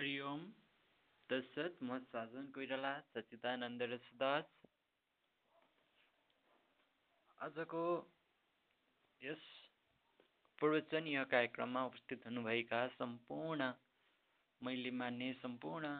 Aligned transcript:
हरि 0.00 0.12
ओम। 0.26 0.44
तत्सत 1.30 1.80
म 1.82 1.96
साजन 2.04 2.44
कोइराला 2.52 2.92
सच्चिदानन्द 3.08 3.82
रसदास 3.90 4.46
आजको 7.38 7.82
यस 9.22 9.42
प्रवचनीय 10.58 11.24
कार्यक्रममा 11.34 11.84
उपस्थित 11.90 12.24
हुनुभएका 12.26 12.80
सम्पूर्ण 12.94 13.68
मैले 14.62 14.94
मान्ने 15.02 15.30
सम्पूर्ण 15.42 15.92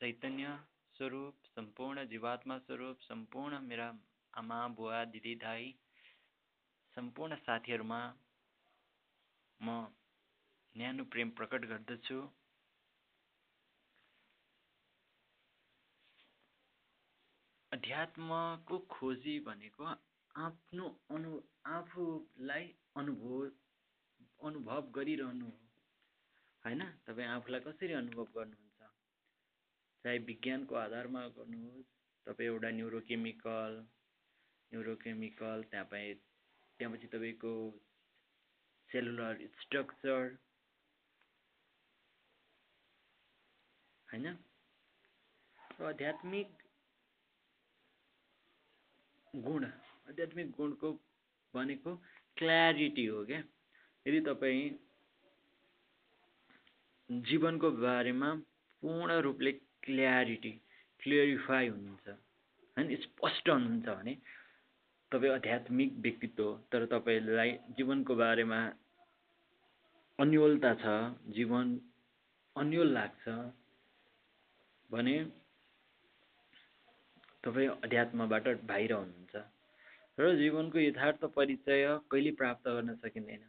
चैतन्य 0.00 0.54
स्वरूप 0.96 1.50
सम्पूर्ण 1.50 2.06
जीवात्मा 2.06 2.62
स्वरूप 2.70 3.04
सम्पूर्ण 3.08 3.62
मेरा 3.66 3.90
आमा 4.34 4.62
बुवा 4.78 5.04
दिदी 5.10 5.36
दाई 5.42 5.70
सम्पूर्ण 6.94 7.42
साथीहरूमा 7.44 8.02
म 9.60 9.78
न्यानो 10.74 11.12
प्रेम 11.12 11.38
प्रकट 11.38 11.70
गर्दछु। 11.70 12.24
अध्यात्मको 17.76 18.76
खोजी 18.88 19.32
भनेको 19.40 19.84
आफ्नो 20.34 20.84
अनु 21.10 21.32
आफूलाई 21.68 22.64
अनुभव 22.96 23.40
अनुभव 24.40 24.88
गरिरहनु 24.90 25.46
हो। 25.46 25.58
होइन? 26.62 26.82
तपाईँ 27.06 27.28
आफूलाई 27.28 27.60
कसरी 27.60 27.92
अनुभव 27.92 28.24
गर्नुहुन्छ? 28.36 28.80
चाहे 30.04 30.18
विज्ञानको 30.28 30.74
आधारमा 30.74 31.26
गर्नुहोस् 31.36 31.92
तपाईँ 32.26 32.48
एउटा 32.48 32.70
न्युरोकेमिकल 32.70 33.72
न्युरोकेमिकल 34.72 35.68
तपाईँ 35.72 36.14
त्यहाँपछि 36.80 37.06
तपाईँको 37.06 37.52
सेलुलर 38.90 39.46
स्ट्रक्चर 39.60 40.22
होइन? 44.08 44.26
आध्यात्मिक 45.84 46.65
गुण 49.36 49.64
आध्यात्मिक 50.08 50.50
गुणको 50.50 50.92
भनेको 51.54 51.94
क्ल्यारिटी 52.36 53.06
हो 53.06 53.24
क्या? 53.24 53.40
यदि 54.06 54.20
तपाईँ 54.20 54.70
जीवनको 57.10 57.70
बारेमा 57.70 58.30
पूर्ण 58.82 59.20
रूपले 59.20 59.52
क्ल्यारिटी 59.82 60.50
क्लियरिफाई 61.00 61.68
हुनुहुन्छ 61.68 62.08
होइन 62.08 62.96
स्पष्ट 62.96 63.48
हुनुहुन्छ 63.48 63.88
भने 63.88 64.14
तपाईँ 65.12 65.32
आध्यात्मिक 65.32 65.92
व्यक्तित्व 65.98 66.42
हो 66.44 66.56
तर 66.72 66.86
तपाईँलाई 66.86 67.52
जीवनको 67.76 68.14
बारेमा 68.14 68.60
अन्यलता 70.18 70.74
छ 70.74 70.96
जीवन 71.28 71.78
अन्यल 72.56 72.92
लाग्छ 72.92 73.28
भने 74.90 75.16
तपाईँ 77.46 77.68
अध्यात्मबाट 77.84 78.46
बाहिर 78.66 78.92
हुनुहुन्छ। 78.92 79.34
र 80.18 80.34
जीवनको 80.36 80.78
यथार्थ 80.78 81.24
परिचय 81.34 81.84
कहिले 82.10 82.30
प्राप्त 82.34 82.68
गर्न 82.68 82.94
सकिँदैन 82.96 83.42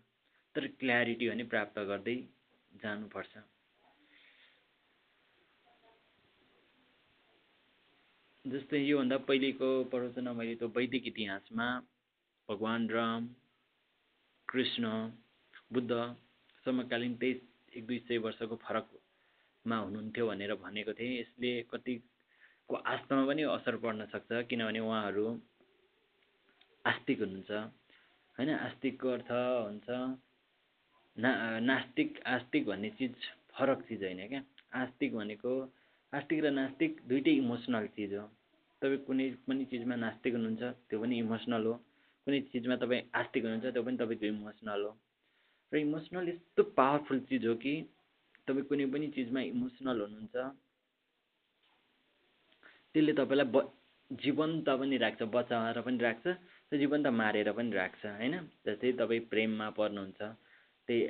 तर 0.55 0.67
क्ल्यारिटी 0.79 1.29
भने 1.29 1.43
प्राप्त 1.43 1.79
गर्दै 1.89 2.15
जानुपर्छ। 2.73 3.33
जस्तै 8.45 8.79
योभन्दा 8.79 9.17
पहिलेको 9.27 9.69
प्रवचनमा 9.91 10.33
मैले 10.33 10.55
त्यो 10.55 10.67
वैदिक 10.75 11.07
इतिहासमा 11.07 11.67
भगवान् 12.49 12.89
राम 12.89 13.21
कृष्ण 14.49 14.83
बुद्ध 15.73 15.91
समकालीन 16.65 17.15
त्यही 17.15 17.33
एक 17.73 17.87
दुई 17.87 17.99
सय 18.07 18.17
वर्षको 18.17 18.55
फरकमा 18.57 19.77
हुनुहुन्थ्यो 19.77 20.27
भनेर 20.27 20.53
भनेको 20.61 20.93
थिएँ। 20.93 21.19
यसले 21.19 21.51
कति 21.71 21.95
को 22.69 22.75
आस्थामा 22.75 23.25
पनि 23.25 23.43
असर 23.47 23.75
पर्न 23.75 24.05
सक्छ 24.05 24.45
किनभने 24.49 24.79
उहाँहरू 24.79 25.25
आस्तिक 26.86 27.19
हुनुहुन्छ। 27.19 27.52
होइन? 28.37 28.49
आस्तिकको 28.49 29.08
अर्थ 29.09 29.31
हुन्छ 29.31 29.87
ना 31.17 31.31
नास्तिक 31.59 32.19
आस्तिक 32.25 32.65
भन्ने 32.67 32.89
चिज 32.89 33.14
फरक 33.52 33.81
चिज 33.81 34.03
होइन 34.03 34.27
क्या? 34.27 34.42
आस्तिक 34.73 35.15
भनेको 35.15 35.53
आस्तिक 36.14 36.43
र 36.45 36.52
नास्तिक 36.52 37.02
दुइटै 37.08 37.33
इमोसनल 37.37 37.87
चिज 37.95 38.14
हो। 38.14 38.27
तपाईँ 38.81 39.03
कुनै 39.08 39.30
पनि 39.47 39.65
चिजमा 39.65 39.95
नास्तिक 39.95 40.33
हुनुहुन्छ 40.33 40.63
त्यो 40.89 41.02
पनि 41.02 41.17
इमोसनल 41.17 41.65
हो। 41.65 41.73
कुनै 42.27 42.39
चिजमा 42.52 42.75
तपाईँ 42.75 43.02
आस्तिक 43.13 43.43
हुनुहुन्छ 43.43 43.73
त्यो 43.73 43.83
पनि 43.83 43.97
तपाईँको 43.97 44.25
इमोसनल 44.25 44.81
हो। 44.83 44.92
र 45.71 45.77
इमोसनल 45.77 46.30
यस्तो 46.30 46.63
पावरफुल 46.75 47.19
चिज 47.27 47.45
हो 47.47 47.55
कि 47.55 47.73
तपाईँ 48.47 48.65
कुनै 48.65 48.86
पनि 48.92 49.08
चिजमा 49.15 49.42
इमोसनल 49.52 50.02
हुनुहुन्छ। 50.02 50.36
त्यसले 52.97 53.13
तपाईँलाई 53.13 53.49
ब 53.53 53.61
जीवन्त 54.11 54.69
पनि 54.73 54.97
राख्छ 54.97 55.21
बचाएर 55.30 55.77
पनि 55.81 55.97
राख्छ 56.02 56.25
जीवन्त 56.73 57.08
मारेर 57.13 57.52
पनि 57.53 57.71
राख्छ 57.71 58.02
होइन? 58.11 58.35
जस्तै 58.65 58.91
तपाईँ 58.97 59.21
प्रेममा 59.30 59.67
पर्नुहुन्छ 59.69 60.21
त्यही 60.87 61.02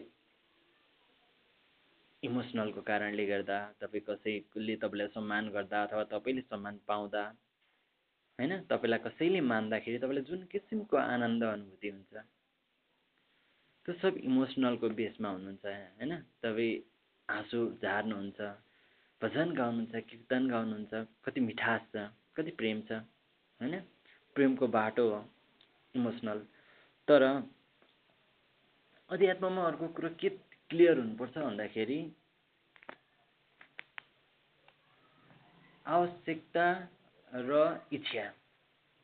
इमोसनलको 2.23 2.81
कारणले 2.81 3.25
गर्दा 3.25 3.59
तपाईँ 3.79 4.03
कसैले 4.03 4.75
तपाईँलाई 4.75 5.07
सम्मान 5.15 5.49
गर्दा 5.49 5.83
अथवा 5.83 6.03
तपाईँले 6.11 6.43
सम्मान 6.43 6.75
पाउँदा 6.83 7.23
होइन? 8.39 8.51
तपाईँलाई 8.67 8.99
कसैले 9.07 9.39
मान्दाखेरि 9.47 9.97
तपाईँलाई 10.03 10.27
जुन 10.27 10.43
किसिमको 10.51 10.95
आनन्द 10.97 11.43
अनुभूति 11.45 11.89
हुन्छ 11.89 12.13
त्यो 13.85 13.93
सब 13.95 14.13
इमोसनलको 14.27 14.87
बेसमा 14.91 15.29
हुनुहुन्छ 15.29 15.65
होइन? 15.95 16.11
तपाईँ 16.43 16.83
आँसु 17.29 17.59
झार्नुहुन्छ 17.79 18.66
भजन 19.21 19.51
गाउनुहुन्छ 19.57 20.03
कीर्तन 20.09 20.47
गाउनुहुन्छ 20.49 20.93
कति 21.25 21.41
मिठास 21.41 21.81
छ 21.93 22.01
कति 22.37 22.51
प्रेम 22.57 22.81
छ 22.87 22.91
होइन? 23.61 23.79
प्रेमको 24.35 24.67
बाटो 24.67 25.03
हो 25.09 25.19
इमोसनल 25.95 26.39
तर 27.07 27.23
अध्यात्ममा 29.09 29.63
अर्को 29.67 29.87
कुरो 29.97 30.09
के 30.19 30.29
क्लियर 30.69 30.99
हुनुपर्छ 30.99 31.37
भन्दाखेरि 31.37 31.99
आवश्यकता 35.85 36.65
र 37.33 37.61
इच्छा। 37.93 38.25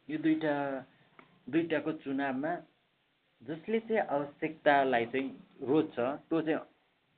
यो 0.10 0.18
दुईवटा 0.20 0.54
दुईवटाको 1.50 1.92
चुनावमा 2.04 2.52
जसले 3.42 3.80
चाहिँ 3.80 4.06
आवश्यकतालाई 4.16 5.06
चाहिँ 5.06 5.30
रोज्छ 5.68 5.96
त्यो 5.98 6.42
चाहिँ 6.42 6.60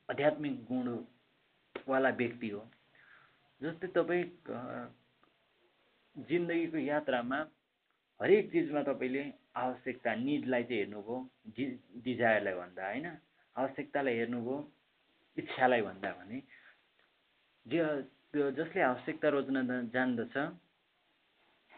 आध्यात्मिक 0.09 0.63
गुणवाला 0.71 2.09
व्यक्ति 2.21 2.49
हो। 2.49 2.61
जस्तै 3.61 3.87
तपाईँ 3.95 4.23
जिन्दगीको 6.15 6.77
यात्रामा 6.79 7.37
हरेक 8.19 8.45
चिजमा 8.51 8.81
तपाईँले 8.83 9.23
आवश्यकता 9.55 10.11
निडलाई 10.15 10.63
चाहिँ 10.63 10.79
हेर्नुभयो 10.81 11.17
डि 11.55 11.65
डिजायरलाई 12.05 12.55
भन्दा 12.55 12.83
होइन? 12.87 13.07
आवश्यकतालाई 13.55 14.15
हेर्नुभयो 14.19 14.57
इच्छालाई 15.37 15.81
भन्दा 15.87 16.09
भने। 16.19 16.37
त्यो 17.65 18.43
जसले 18.51 18.81
आवश्यकता 18.81 19.27
रोज्न 19.35 19.57
जान्दछ 19.93 20.35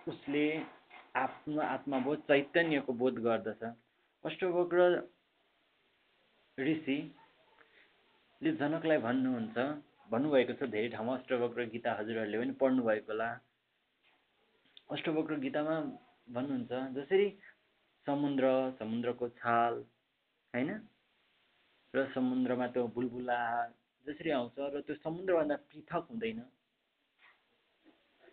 उसले 0.07 0.45
आफ्नो 1.15 1.61
आत्माबोध 1.61 2.19
चैतन्यको 2.29 2.91
बोध 3.01 3.15
गर्दछ। 3.25 3.61
अष्टवक्र 4.23 4.79
ऋषिले 6.57 8.51
जनकलाई 8.61 8.99
भन्नुहुन्छ 9.07 9.57
भन्नुभएको 10.09 10.53
छ 10.53 10.69
धेरै 10.71 10.89
ठाउँमा 10.89 11.15
अष्टवक्र 11.15 11.63
गीता 11.69 11.93
हजुरहरूले 11.99 12.37
पनि 12.39 12.53
पढ्नुभएको 12.61 13.11
होला। 13.11 13.29
अष्टवक्र 14.89 15.35
गीतामा 15.39 15.75
भन्नुहुन्छ 16.27 16.71
जसरी 16.95 17.27
समुद्र 18.07 18.51
समुद्रको 18.79 19.29
छाल 19.39 19.73
होइन? 20.53 20.69
र 21.93 22.05
समुद्रमा 22.13 22.67
त्यो 22.67 22.87
बुलबुला 22.95 23.39
जसरी 24.05 24.31
आउँछ 24.31 24.55
र 24.75 24.81
त्यो 24.81 24.95
समुद्रभन्दा 24.95 25.55
पृथक 25.67 26.07
हुँदैन। 26.09 26.39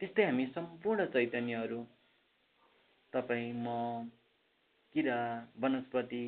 त्यस्तै 0.00 0.24
हामी 0.24 0.46
सम्पूर्ण 0.54 1.06
चैतन्यहरू 1.10 1.82
तपाईँ 3.12 3.52
म 3.56 3.66
किरा 4.94 5.18
वनस्पति 5.60 6.24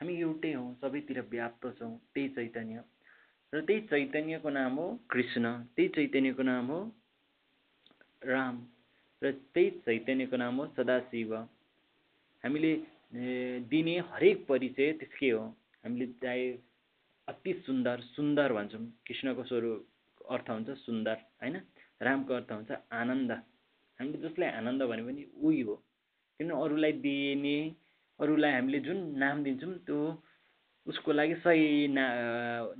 हामी 0.00 0.14
एउटै 0.20 0.52
हौँ 0.52 0.68
सबैतिर 0.80 1.20
व्याप्त 1.30 1.66
छौँ 1.78 1.94
त्यही 2.14 2.28
चैतन्य। 2.28 2.82
र 3.52 3.60
त्यही 3.60 3.80
चैतन्यको 3.90 4.50
नाम 4.50 4.74
हो 4.76 4.86
कृष्ण 5.10 5.52
त्यही 5.76 5.88
चैतन्यको 5.96 6.42
नाम 6.42 6.66
हो 6.66 6.80
राम 8.22 8.56
र 9.22 9.30
त्यही 9.54 9.70
चैतन्यको 9.86 10.36
नाम 10.36 10.56
हो 10.60 10.66
सदाशिव। 10.76 11.34
हामीले 12.44 12.72
दिने 13.72 13.94
हरेक 14.10 14.44
परिचय 14.48 14.92
त्यसकै 15.00 15.30
हो। 15.30 15.44
हामीले 15.84 16.06
चाहे 16.22 16.46
अति 17.28 17.52
सुन्दर 17.66 18.00
सुन्दर 18.14 18.52
भन्छौँ। 18.52 18.84
कृष्णको 19.06 19.42
स्वरूप 19.48 20.28
अर्थ 20.28 20.50
हुन्छ 20.50 20.70
सुन्दर 20.84 21.16
होइन? 21.40 21.56
रामको 22.00 22.34
अर्थ 22.34 22.52
हुन्छ 22.52 22.70
आनन्द। 22.92 23.30
हामीले 23.98 24.18
जसलाई 24.28 24.48
आनन्द 24.60 24.82
भने 24.90 25.02
पनि 25.08 25.24
उही 25.40 25.60
हो। 25.62 25.74
किन 26.40 26.50
अरूलाई 26.52 26.92
दिने 27.00 27.58
अरूलाई 28.20 28.52
हामीले 28.52 28.78
जुन 28.86 28.98
नाम 29.18 29.42
दिन्छौँ 29.44 29.74
त्यो 29.88 29.98
उसको 30.88 31.12
लागि 31.12 31.34
सही 31.44 31.88
ना 31.88 32.04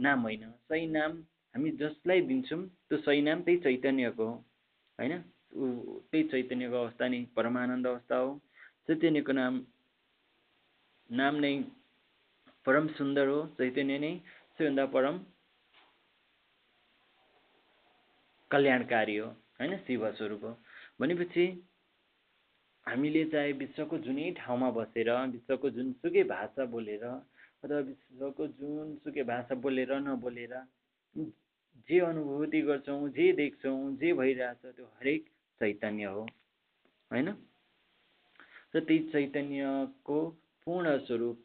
नाम 0.01 0.21
होइन। 0.23 0.51
सही 0.69 0.87
नाम 0.89 1.13
हामी 1.55 1.71
जसलाई 1.81 2.21
दिन्छौँ 2.29 2.63
त्यो 2.89 2.99
सही 2.99 3.23
नाम 3.23 3.43
त्यही 3.43 3.59
चैतन्यको 3.61 4.25
हो 4.25 4.35
होइन? 4.99 5.13
ऊ 5.55 6.01
त्यही 6.11 6.25
चैतन्यको 6.29 6.77
अवस्था 6.77 7.09
नै 7.09 7.21
परमानन्द 7.37 7.87
अवस्था 7.87 8.17
हो। 8.17 8.31
चैतन्यको 8.87 9.33
नाम 9.33 9.61
नाम 11.11 11.35
नै 11.37 11.53
परम 12.67 12.89
सुन्दर 12.97 13.29
हो 13.29 13.41
चैतन्य 13.59 13.99
नै 13.99 14.13
सबैभन्दा 14.57 14.85
परम 14.97 15.19
कल्याणकारी 18.51 19.17
हो 19.17 19.29
होइन? 19.29 19.77
शिव 19.87 20.11
स्वरूप 20.13 20.45
हो। 20.45 20.57
भनेपछि 21.01 21.45
हामीले 22.87 23.25
चाहे 23.33 23.53
विश्वको 23.53 23.99
जुनै 24.05 24.31
ठाउँमा 24.37 24.71
बसेर 24.77 25.11
विश्वको 25.33 25.71
जुनसुकै 25.71 26.23
भाषा 26.25 26.65
बोलेर 26.67 27.05
अथवा 27.63 27.79
विश्वको 27.81 28.47
जुनसुकै 28.59 29.23
भाषा 29.25 29.55
बोलेर 29.63 29.93
नबोलेर 30.01 30.55
जे 31.89 31.99
अनुभूति 32.01 32.61
गर्छौँ 32.63 33.09
जे 33.11 33.33
देख्छौँ 33.35 33.79
जे 33.97 34.13
भइरहेछ 34.15 34.63
त्यो 34.67 34.87
हरेक 34.99 35.25
चैतन्य 35.61 36.05
हो। 36.07 36.23
होइन? 37.11 37.29
र 38.75 38.81
त्यही 38.81 38.99
चैतन्यको 39.13 40.19
पूर्ण 40.67 40.97
स्वरूप 41.07 41.39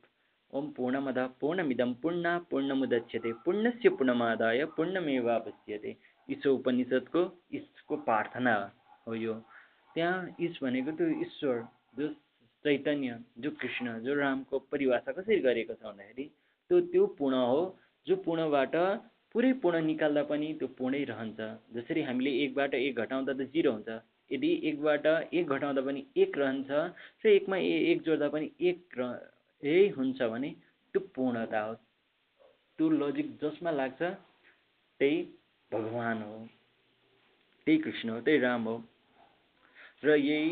ओम 0.54 0.70
पूर्णमद 0.72 1.20
पूर्णमिदम 1.42 1.94
पूर्ण 2.02 2.38
पूर्णमुदच्छते 2.50 3.32
पूर्णस्य 3.46 3.90
पूर्णमादाय 3.98 4.66
पूर्णमेवावश्यते। 4.78 5.96
ईशो 6.30 6.54
उपनिषद्को 6.56 7.22
इसको 7.52 7.98
प्रार्थना 8.06 8.54
हो 9.08 9.16
यो। 9.16 9.34
त्यहाँ 9.96 10.36
इस 10.40 10.60
भनेको 10.64 10.92
त्यो 10.98 11.08
ईश्वर 11.22 11.58
जो 11.98 12.08
चैतन्य 12.66 13.20
जो 13.40 13.52
कृष्ण 13.62 14.00
जो 14.04 14.14
रामको 14.16 14.60
परिभाषा 14.72 15.12
कसरी 15.12 15.40
गरेको 15.48 15.74
छ 15.74 15.84
भन्दाखेरि 15.84 16.26
त्यो 16.70 16.80
त्यो 16.92 17.06
पूर्ण 17.18 17.36
हो 17.52 17.62
जो 18.08 18.16
पूर्णबाट 18.26 18.76
पुरै 19.36 19.52
पूर्ण 19.62 19.80
निकाल्दा 19.86 20.24
पनि 20.30 20.48
त्यो 20.60 20.68
पूर्णै 20.78 21.04
रहन्छ। 21.10 21.40
जसरी 21.76 22.02
हामीले 22.08 22.32
एकबाट 22.44 22.74
एक 22.80 23.00
घटाउँदा 23.04 23.34
त 23.34 23.50
जिरो 23.54 23.72
हुन्छ। 23.72 23.90
यदि 24.32 24.50
एकबाट 24.70 25.06
एक 25.34 25.48
घटाउँदा 25.48 25.82
पनि 25.88 26.02
एक 26.18 26.38
रहन्छ 26.38 26.70
र 27.26 27.30
एकमा 27.30 27.58
एक 27.92 28.02
जोड्दा 28.06 28.28
पनि 28.36 28.48
एक 28.70 28.80
र 29.00 29.02
हुन्छ 29.98 30.20
भने 30.34 30.50
त्यो 30.94 31.02
पूर्णता 31.16 31.62
हो। 31.62 31.74
त्यो 32.80 32.90
लजिक 33.02 33.28
जसमा 33.42 33.72
लाग्छ 33.72 34.02
त्यही 34.02 35.18
भगवान् 35.72 36.22
हो 36.24 36.38
त्यही 37.68 37.78
कृष्ण 37.86 38.10
हो 38.10 38.20
त्यही 38.22 38.40
राम 38.40 38.64
हो। 38.68 38.76
र 40.06 40.16
यही 40.22 40.50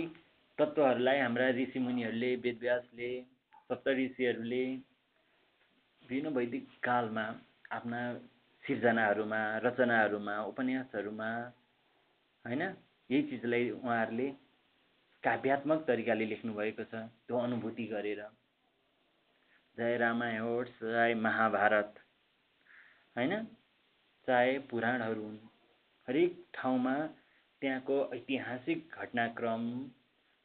तत्त्वहरूलाई 0.62 1.19
हाम्रा 1.19 1.46
ऋषिमुनिहरूले 1.58 2.28
वेदव्यासले 2.38 3.10
सप्त 3.69 3.88
ऋषिहरूले 3.98 4.63
विभिन्न 6.02 6.34
वैदिक 6.36 6.66
कालमा 6.84 7.24
आफ्ना 7.72 8.00
सिर्जनाहरूमा 8.63 9.40
रचनाहरूमा 9.58 10.36
उपन्यासहरूमा 10.44 11.30
होइन 12.46 12.62
यही 12.62 13.22
चिजलाई 13.30 13.69
उहाँहरूले 13.72 14.28
काव्यात्मक 15.24 15.80
तरिकाले 15.88 16.25
लेख्नुभएको 16.30 16.84
छ 16.84 17.02
त्यो 17.25 17.38
अनुभूति 17.40 17.86
गरेर। 17.86 18.22
चाहे 19.78 19.96
रामायण 19.98 20.42
होस् 20.42 20.75
चाहे 20.81 21.13
महाभारत 21.25 22.04
होइन 23.16 23.34
चाहे 24.28 24.54
पुराणहरू 24.69 25.24
हुन्। 25.24 25.40
हरेक 26.08 26.38
ठाउँमा 26.54 26.96
त्यहाँको 27.62 27.98
ऐतिहासिक 28.13 28.96
घटनाक्रम 29.00 29.66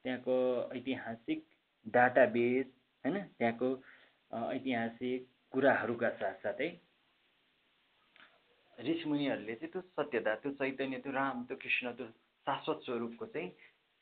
त्यहाँको 0.06 0.34
ऐतिहासिक 0.76 1.38
डाटाबेस 1.86 2.66
होइन? 3.04 3.16
त्यहाँको 3.38 3.68
ऐतिहासिक 4.30 5.26
कुराहरूका 5.52 6.10
साथसाथै 6.20 6.68
ऋषिमुनिहरूले 8.78 9.54
चाहिँ 9.54 9.72
त्यो 9.72 9.80
सत्यता 9.82 10.34
त्यो 10.42 10.50
चैतन्य 10.52 10.98
त्यो 11.02 11.12
राम 11.12 11.42
त्यो 11.44 11.56
कृष्ण 11.58 11.92
त्यो 11.98 12.06
शाश्वत 12.46 12.78
स्वरूपको 12.84 13.26
चाहिँ 13.26 13.48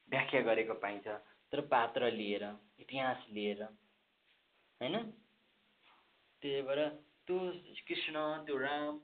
व्याख्या 0.08 0.40
गरेको 0.44 0.74
पाइन्छ। 0.76 1.06
तर 1.52 1.60
पात्र 1.72 2.10
लिएर 2.12 2.44
इतिहास 2.80 3.24
लिएर 3.30 3.62
होइन? 3.62 4.96
त्यही 6.42 6.62
भएर 6.62 6.80
त्यो 7.26 7.38
कृष्ण 7.88 8.16
त्यो 8.44 8.56
राम 8.58 9.00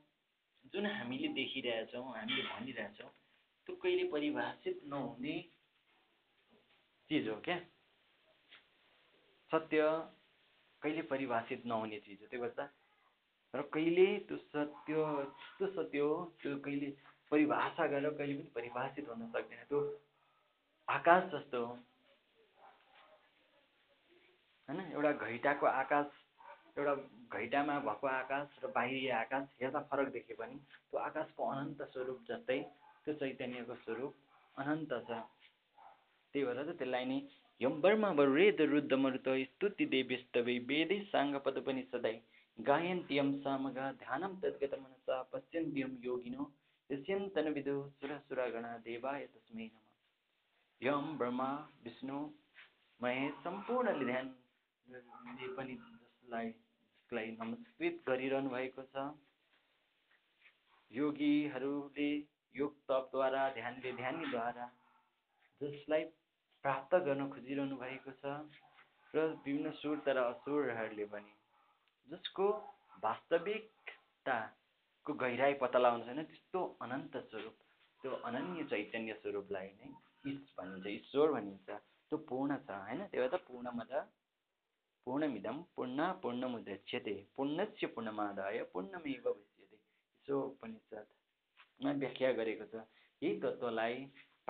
जुन 0.65 0.87
हामीले 0.87 1.29
देखिरहेछौँ 1.33 2.05
हामीले 2.13 2.43
भनिरहेछौँ 2.45 3.11
त्यो 3.67 3.77
कहिले 3.77 4.05
परिभाषित 4.13 4.77
नहुने 4.85 5.37
चिज 7.11 7.29
हो 7.29 7.35
क्या? 7.45 7.59
सत्य 9.51 9.87
कहिले 10.83 11.03
परिभाषित 11.03 11.67
नहुने 11.67 11.99
चिज 12.01 12.21
हो 12.23 12.27
त्यही 12.27 12.43
भएर 12.43 12.69
र 13.55 13.63
कहिले 13.75 14.07
त्यो 14.29 14.37
सत्य 14.37 14.95
त्यो 15.59 15.67
सत्य 15.67 15.99
हो 15.99 16.13
त्यो 16.43 16.57
कहिले 16.65 16.91
परिभाषा 17.31 17.87
गरेर 17.87 18.11
कहिले 18.11 18.35
पनि 18.35 18.51
परिभाषित 18.55 19.09
हुन 19.09 19.27
सक्दैन। 19.27 19.65
त्यो 19.69 19.81
आकाश 20.89 21.25
जस्तो 21.33 21.65
हो। 21.67 21.75
होइन? 24.69 24.81
एउटा 24.93 25.13
घैटाको 25.13 25.67
आकाश 25.67 26.07
एउटा 26.79 26.95
घैटामा 27.35 27.79
भएको 27.81 28.07
आकाश 28.07 28.59
र 28.65 28.71
बाहिरी 28.71 29.09
आकाश 29.17 29.45
हेर्दा 29.63 29.81
फरक 29.91 30.13
देखे 30.13 30.35
पनि 30.35 30.57
त्यो 30.87 30.99
आकाशको 31.01 31.51
अनन्त 31.51 31.83
स्वरूप 31.91 32.25
जस्तै 32.31 32.61
त्यो 33.05 33.15
चैतन्यको 33.15 33.75
स्वरूप 33.83 34.13
अनन्त 34.57 34.93
छ। 35.09 35.23
त्यही 36.35 36.45
भएर 36.47 36.57
चाहिँ 36.57 36.79
त्यसलाई 36.79 37.05
नै 37.05 37.19
यम 37.61 37.75
वर्मा 37.81 38.11
वेद 38.31 38.61
वेदै 40.71 40.99
साङ्गपद 41.07 41.63
पनि 41.67 41.83
सधैँ 41.93 42.19
गायन्त्यम 42.59 43.29
सामगा 43.41 43.87
ध्यानं 43.99 44.33
तद्गत 44.41 44.75
मनसा 44.79 45.17
पश्यन्त्यम 45.33 45.93
योगिनो। 46.05 46.45
यस्यन्तन 46.91 47.49
विदु 47.49 47.75
सुर 47.99 48.13
सुरगणा 48.19 48.73
देवाय 48.79 49.27
तस्मै 49.27 49.67
नम। 49.67 49.85
यम 50.83 51.07
ब्रह्मा 51.19 51.49
विष्णु 51.85 52.19
महेश 53.01 53.35
सम्पूर्णले 53.45 54.05
ध्यानले 54.05 55.49
पनि 55.57 55.75
जसलाई 55.75 56.51
जसलाई 56.51 57.31
नमस्कृत 57.41 58.03
गरिरहनु 58.09 58.51
भएको 58.51 58.83
छ। 58.93 59.07
योगीहरूले 60.91 62.11
योग 62.55 62.73
तपद्वारा 62.89 63.49
ध्यानले 63.55 63.93
ध्यानीद्वारा 63.93 64.67
जसलाई 65.61 66.05
प्राप्त 66.65 66.95
गर्न 67.07 67.29
खोजिरहनु 67.31 67.77
भएको 67.77 68.11
छ 68.21 68.25
र 69.15 69.17
विभिन्न 69.39 69.71
सुर 69.77 69.97
तर 70.07 70.17
असुरहरूले 70.19 71.05
पनि। 71.13 71.33
जसको 72.09 72.47
वास्तविकताको 73.05 75.13
गहिराई 75.23 75.55
पत्ता 75.63 75.79
लगाउनु 75.79 76.05
छैन 76.07 76.23
त्यस्तो 76.25 76.61
अनन्त 76.83 77.17
स्वरूप 77.27 77.57
त्यो 78.05 78.11
अनन्य 78.29 78.65
चैतन्य 78.73 79.13
स्वरूपलाई 79.23 79.69
नै 79.75 79.89
इस 80.27 80.55
भनिन्छ 80.59 80.87
ईश्वर 80.89 81.33
भनिन्छ 81.33 81.69
त्यो 81.69 82.19
पूर्ण 82.29 82.57
छ 82.67 82.69
होइन? 82.79 83.01
त्यो 83.09 83.29
त 83.29 83.35
पूर्णमद 83.49 83.93
पूर्णमिदम 85.07 85.63
पूर्ण 85.77 86.13
पूर्णमुदच्यते 86.23 87.15
पूर्णस्य 87.37 87.87
पूर्णमादाय 87.95 88.63
पूर्णमेव 88.73 89.25
भइस्यते 89.29 89.77
यसो 89.77 90.35
उपनिषदमा 90.45 91.91
व्याख्या 92.03 92.31
गरेको 92.39 92.65
छ 92.73 92.75
यही 93.23 93.41
तत्त्वलाई 93.43 93.95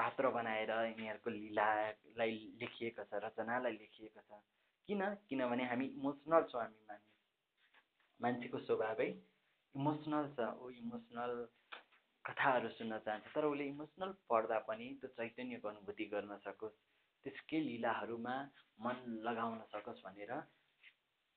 पात्र 0.01 0.29
बनाएर 0.33 0.71
यिनीहरूको 0.73 1.31
लीलालाई 1.31 2.37
लेखिएको 2.61 3.05
छ 3.05 3.23
रचनालाई 3.25 3.73
लेखिएको 3.79 4.21
छ। 4.21 4.43
किन? 4.89 5.03
किनभने 5.29 5.65
हामी 5.71 5.87
इमोसनल 5.95 6.43
छौँ 6.51 6.61
हामी 6.63 6.81
मानिस 6.89 7.09
मान्छेको 8.21 8.59
स्वभावै 8.61 9.09
इमोसनल 9.75 10.31
छ। 10.37 10.49
ऊ 10.63 10.71
इमोसनल 10.79 11.35
कथाहरू 12.25 12.69
सुन्न 12.71 12.99
चाहन्छ 13.05 13.35
तर 13.35 13.45
उसले 13.45 13.67
इमोसनल 13.67 14.11
पढ्दा 14.31 14.59
पनि 14.67 14.89
त्यो 15.01 15.09
चैतन्यको 15.19 15.69
अनुभूति 15.69 16.05
गर्न 16.15 16.37
सकोस्। 16.47 16.81
त्यसकै 17.25 17.61
लीलाहरूमा 17.61 18.35
मन 18.81 18.97
लगाउन 19.25 19.63
सकोस् 19.71 20.05
भनेर 20.05 20.33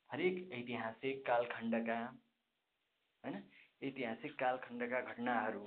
हरेक 0.10 0.36
ऐतिहासिक 0.54 1.26
कालखण्डका 1.28 2.00
होइन? 3.24 3.36
ऐतिहासिक 3.84 4.40
कालखण्डका 4.40 5.00
घटनाहरू 5.02 5.66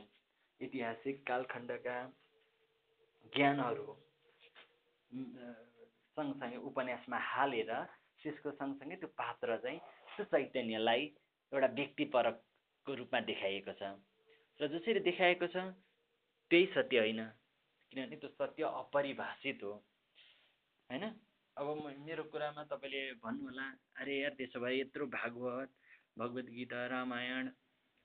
ऐतिहासिक 0.61 1.27
कालखण्डका 1.29 1.97
ज्ञानहरू 3.33 3.87
सँगसँगै 6.17 6.57
उपन्यासमा 6.69 7.19
हालेर 7.25 7.73
त्यसको 8.23 8.51
सँगसँगै 8.53 8.97
त्यो 8.97 9.09
पात्र 9.15 9.57
चाहिँ 9.63 9.79
त्यो 10.15 10.25
चैतन्यलाई 10.25 11.03
एउटा 11.53 11.69
व्यक्तिपरकको 11.73 12.95
रूपमा 12.95 13.21
देखाइएको 13.23 13.73
छ। 13.73 13.83
र 14.61 14.69
जसरी 14.69 15.01
देखाएको 15.01 15.47
छ 15.47 15.57
त्यही 16.51 16.67
सत्य 16.75 16.99
होइन। 16.99 17.21
किनभने 17.93 18.17
त्यो 18.17 18.31
सत्य 18.31 18.63
अपरिभाषित 18.75 19.63
हो। 19.63 19.73
होइन? 20.91 21.05
अब 21.57 21.67
म 21.77 21.93
मेरो 22.05 22.25
कुरामा 22.33 22.63
तपाईँले 22.65 23.03
भन्नुहोला 23.21 23.67
अरे 23.97 24.15
यार 24.21 24.35
त्यसो 24.35 24.61
भए 24.61 24.75
यत्रो 24.81 25.07
भागवत 25.09 25.71
भगवद् 26.19 26.51
गीता 26.51 26.81
रामायण 26.87 27.49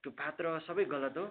त्यो 0.03 0.11
पात्र 0.11 0.59
सबै 0.67 0.85
गलत 0.85 1.17
हो। 1.17 1.25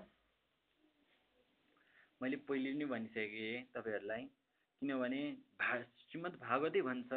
मैले 2.20 2.36
पहिले 2.48 2.70
नै 2.76 2.84
भनिसकेँ 2.84 3.64
तपाईँहरूलाई 3.72 4.24
किनभने 4.82 5.20
भा 5.60 5.76
श्रीमद् 6.00 6.34
भागवतै 6.40 6.80
भन्छ। 6.84 7.10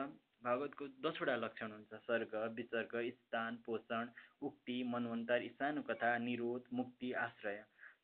भागवतको 0.43 0.86
दसवटा 1.03 1.36
लक्षण 1.36 1.72
हुन्छ। 1.72 2.00
सर्ग 2.03 2.36
विसर्ग 2.55 2.93
स्थान 3.12 3.57
पोषण 3.65 4.12
उक्ति 4.41 4.75
मनवन्तर 4.88 5.48
कथा 5.89 6.12
निरोध 6.19 6.63
मुक्ति 6.74 7.12
आश्रय। 7.19 7.60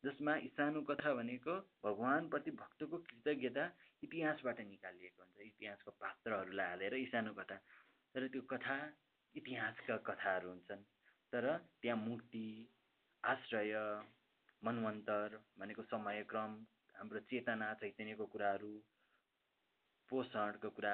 जसमा 0.06 0.36
यी 0.36 0.48
सानो 0.56 0.82
कथा 0.90 1.14
भनेको 1.14 1.56
भगवान्प्रति 1.84 2.52
भक्तको 2.60 2.98
कृतज्ञता 3.08 3.66
इतिहासबाट 4.04 4.60
निकालिएको 4.68 5.24
हुन्छ। 5.24 5.40
इतिहासको 5.42 5.92
पात्रहरूलाई 6.04 6.68
हालेर 6.68 6.96
यी 6.96 7.06
सानो 7.06 7.34
कथा 7.34 7.58
तर 8.16 8.28
त्यो 8.28 8.42
कथा 8.52 8.76
इतिहासका 9.36 9.98
कथाहरू 10.10 10.50
हुन्छन्। 10.50 10.84
तर 11.34 11.48
त्यहाँ 11.82 11.98
मूर्ति 11.98 12.48
आश्रय 13.24 13.74
मनवन्तर 14.62 15.40
भनेको 15.60 15.84
समयक्रम 15.84 16.52
हाम्रो 17.00 17.20
चेतना 17.26 17.68
चैतन्यको 17.80 18.26
कुराहरू 18.28 18.70
पोषणको 20.12 20.70
कुरा 20.72 20.94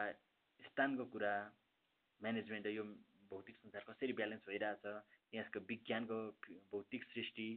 स्थानको 0.59 1.05
कुरा 1.09 1.33
म्यानेजमेन्ट 2.21 2.67
यो 2.69 2.83
भौतिक 3.31 3.57
संसार 3.57 3.85
कसरी 3.87 4.13
ब्यालेन्स 4.13 4.43
भइरहेछ 4.47 4.85
यसको 5.33 5.59
विज्ञानको 5.71 6.19
भौतिक 6.71 7.03
सृष्टि 7.05 7.47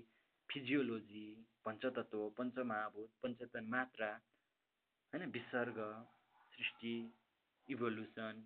फिजियोलोजी 0.48 1.26
पञ्चतत्व 1.64 2.24
पञ्चमहाभूत 2.38 3.10
पञ्चतन 3.22 3.68
मात्रा 3.68 4.10
होइन 5.12 5.30
विसर्ग 5.30 5.84
सृष्टि 6.52 6.96
इभोल्युसन 7.68 8.42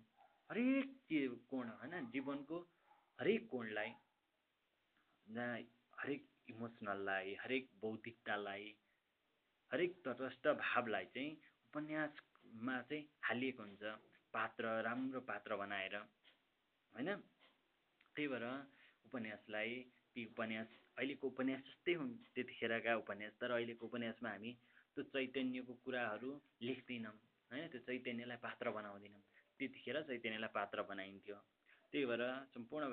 हरेक 0.49 1.41
कोण 1.49 1.69
होइन 1.71 2.11
जीवनको 2.11 2.59
हरेक 3.19 3.49
कोणलाई 3.49 3.97
हरेक 5.97 6.31
इमोसनललाई 6.49 7.35
हरेक 7.41 7.69
बौद्धिकतालाई 7.81 8.71
हरेक 9.73 9.93
तटस्थ 10.05 10.47
भावलाई 10.55 11.05
चाहिँ 11.13 11.29
उपन्यासमा 11.65 12.75
चाहिँ 12.89 13.03
हालिएको 13.25 13.63
हुन्छ। 13.63 13.83
पात्र 14.33 14.63
राम्रो 14.85 15.19
पात्र 15.25 15.55
बनाएर। 15.57 15.95
होइन? 15.97 17.09
त्यही 18.15 18.27
भएर 18.27 18.45
उपन्यासलाई 19.05 19.73
ती 20.13 20.25
उपन्यास 20.25 20.69
अहिलेको 20.97 21.27
उपन्यास 21.27 21.61
जस्तै 21.63 21.93
हुन् 21.93 22.13
त्यतिखेरका 22.35 22.93
उपन्यास 23.01 23.33
तर 23.41 23.51
अहिलेको 23.51 23.85
उपन्यासमा 23.87 24.29
हामी 24.29 24.51
त्यो 24.93 25.03
चैतन्यको 25.09 25.73
कुराहरू 25.83 26.31
लेख्दैनौँ। 26.61 27.15
होइन? 27.51 27.67
त्यो 27.73 27.81
चैतन्यलाई 27.89 28.39
पात्र 28.45 28.65
बनाउँदैनौँ। 28.77 29.21
त्यतिखेर 29.59 30.01
चैतन्यलाई 30.05 30.51
पात्र 30.53 30.77
बनाइन्थ्यो। 30.85 31.37
त्यही 31.93 32.05
भएर 32.05 32.23
सम्पूर्ण 32.53 32.83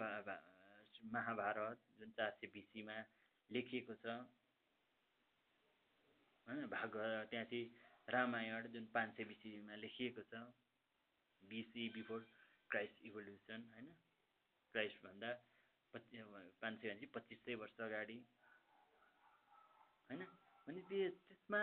महाभारत 1.13 1.79
जुन 1.99 2.11
चार 2.17 2.31
सय 2.41 2.47
बिसीमा 2.57 2.97
लेखिएको 3.51 3.95
छ 4.01 4.07
होइन 6.51 6.67
भागवत 6.67 7.29
त्यहाँ 7.31 7.45
चाहिँ 7.45 7.67
रामायण 8.09 8.67
जुन 8.73 8.85
पाँच 8.95 9.17
सय 9.17 9.25
बिसीमा 9.25 9.75
लेखिएको 9.77 10.23
छ 10.31 10.43
बिसी 11.43 11.89
बिफोर 11.89 12.27
क्राइस्ट 12.71 13.05
इभोल्युसन 13.07 13.61
होइन 13.75 13.87
क्राइस्टभन्दा 14.75 15.31
पच्चि 15.95 16.23
पाँच 16.63 16.81
सय 16.83 16.89
भनेपछि 16.89 17.07
पच्चिस 17.15 17.45
सय 17.45 17.55
वर्ष 17.55 17.81
अगाडि 17.81 18.19
होइन 20.11 20.25
भने 20.67 20.81
त्यो 20.91 21.09
त्यसमा 21.29 21.63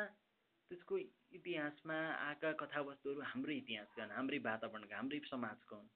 त्यसको 0.72 0.98
इतिहासमा 1.32 1.98
आएका 2.22 2.52
कथावस्तुहरू 2.62 3.22
हाम्रै 3.24 3.56
इतिहासका 3.56 4.08
हाम्रै 4.16 4.40
वातावरणका 4.40 4.96
हाम्रै 4.96 5.20
समाजको 5.30 5.76
हुन्। 5.76 5.92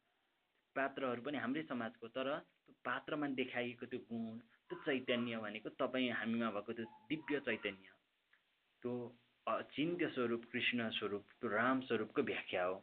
पात्रहरू 0.75 1.21
पनि 1.21 1.37
हाम्रै 1.37 1.63
समाजको 1.63 2.07
तर 2.07 2.27
त्यो 2.39 2.75
पात्रमा 2.85 3.27
देखाइएको 3.39 3.85
त्यो 3.85 3.99
गुण 4.11 4.37
त्यो 4.67 4.75
चैतन्य 4.85 5.39
भनेको 5.39 5.69
तपाईँ 5.79 6.11
हामीमा 6.11 6.51
भएको 6.51 6.71
त्यो 6.73 6.85
दिव्य 7.09 7.39
चैतन्य। 7.47 8.00
त्यो 8.83 8.93
अचिन्त्य 9.47 10.07
स्वरूप 10.15 10.43
कृष्ण 10.51 10.89
स्वरूप 10.97 11.23
त्यो 11.39 11.49
राम 11.49 11.81
स्वरूपको 11.87 12.21
व्याख्या 12.21 12.63
हो। 12.63 12.77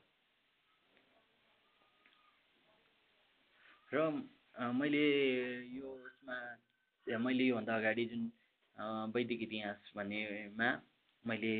र 3.93 3.97
मैले 4.75 5.05
यो 5.77 5.89
उसमा 6.07 6.37
मैले 7.19 7.45
योभन्दा 7.45 7.75
अगाडि 7.77 8.05
जुन 8.07 8.31
वैदिक 9.15 9.43
इतिहास 9.43 9.93
भन्नेमा 9.97 10.71
मैले 11.25 11.55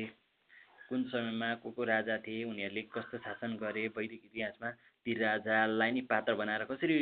कुन 0.89 1.03
समयमा 1.09 1.53
को 1.63 1.71
को 1.71 1.83
राजा 1.83 2.17
थिए 2.27 2.43
उनीहरूले 2.43 2.81
कस्तो 2.93 3.17
शासन 3.17 3.55
गरे 3.57 3.87
वैदिक 3.97 4.25
इतिहासमा 4.25 4.69
ती 5.05 5.13
राजालाई 5.15 5.91
नै 5.91 6.01
पात्र 6.11 6.33
बनाएर 6.35 6.63
कसरी 6.71 6.97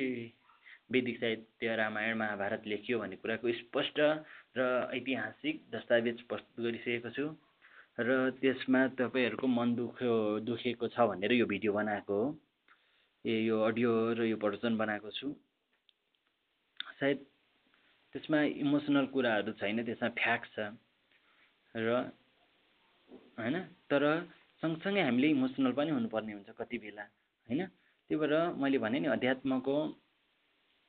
वैदिक 0.89 1.17
साहित्य 1.19 1.75
रामायण 1.75 2.17
महाभारत 2.17 2.63
लेखियो 2.65 2.99
भन्ने 2.99 3.15
कुराको 3.15 3.51
स्पष्ट 3.53 3.99
र 4.57 4.61
ऐतिहासिक 4.95 5.55
दस्तावेज 5.71 6.21
प्रस्तुत 6.23 6.63
गरिसकेको 6.65 7.09
छु। 7.11 7.25
र 7.99 8.31
त्यसमा 8.39 8.81
तपाईँहरूको 8.95 9.47
मन 9.47 9.75
दुख्यो 9.75 10.13
दुखेको 10.47 10.87
छ 10.87 11.07
भनेर 11.09 11.31
यो 11.33 11.45
भिडियो 11.45 11.73
बनाएको 11.73 12.13
हो। 12.13 12.25
ए 13.25 13.35
यो 13.43 13.57
अडियो 13.61 13.91
र 14.13 14.31
यो 14.31 14.37
प्रवचन 14.37 14.77
बनाएको 14.77 15.11
छु। 15.11 15.27
सायद 16.99 17.17
त्यसमा 18.15 18.39
इमोसनल 18.63 19.05
कुराहरू 19.11 19.51
छैन 19.59 19.83
त्यसमा 19.83 20.09
फ्याक्ट 20.15 20.47
छ। 20.55 20.71
र 21.75 21.87
होइन 23.37 23.55
तर 23.91 24.03
सँगसँगै 24.63 25.01
हामीले 25.01 25.27
इमोसनल 25.29 25.71
पनि 25.75 25.91
हुनुपर्ने 25.91 26.33
हुन्छ 26.33 26.49
कति 26.57 26.77
बेला 26.79 27.03
होइन? 27.47 27.61
त्यही 27.65 28.19
भएर 28.19 28.33
मैले 28.55 28.77
भने 28.79 28.99
नि 28.99 29.07
अध्यात्मको 29.07 29.75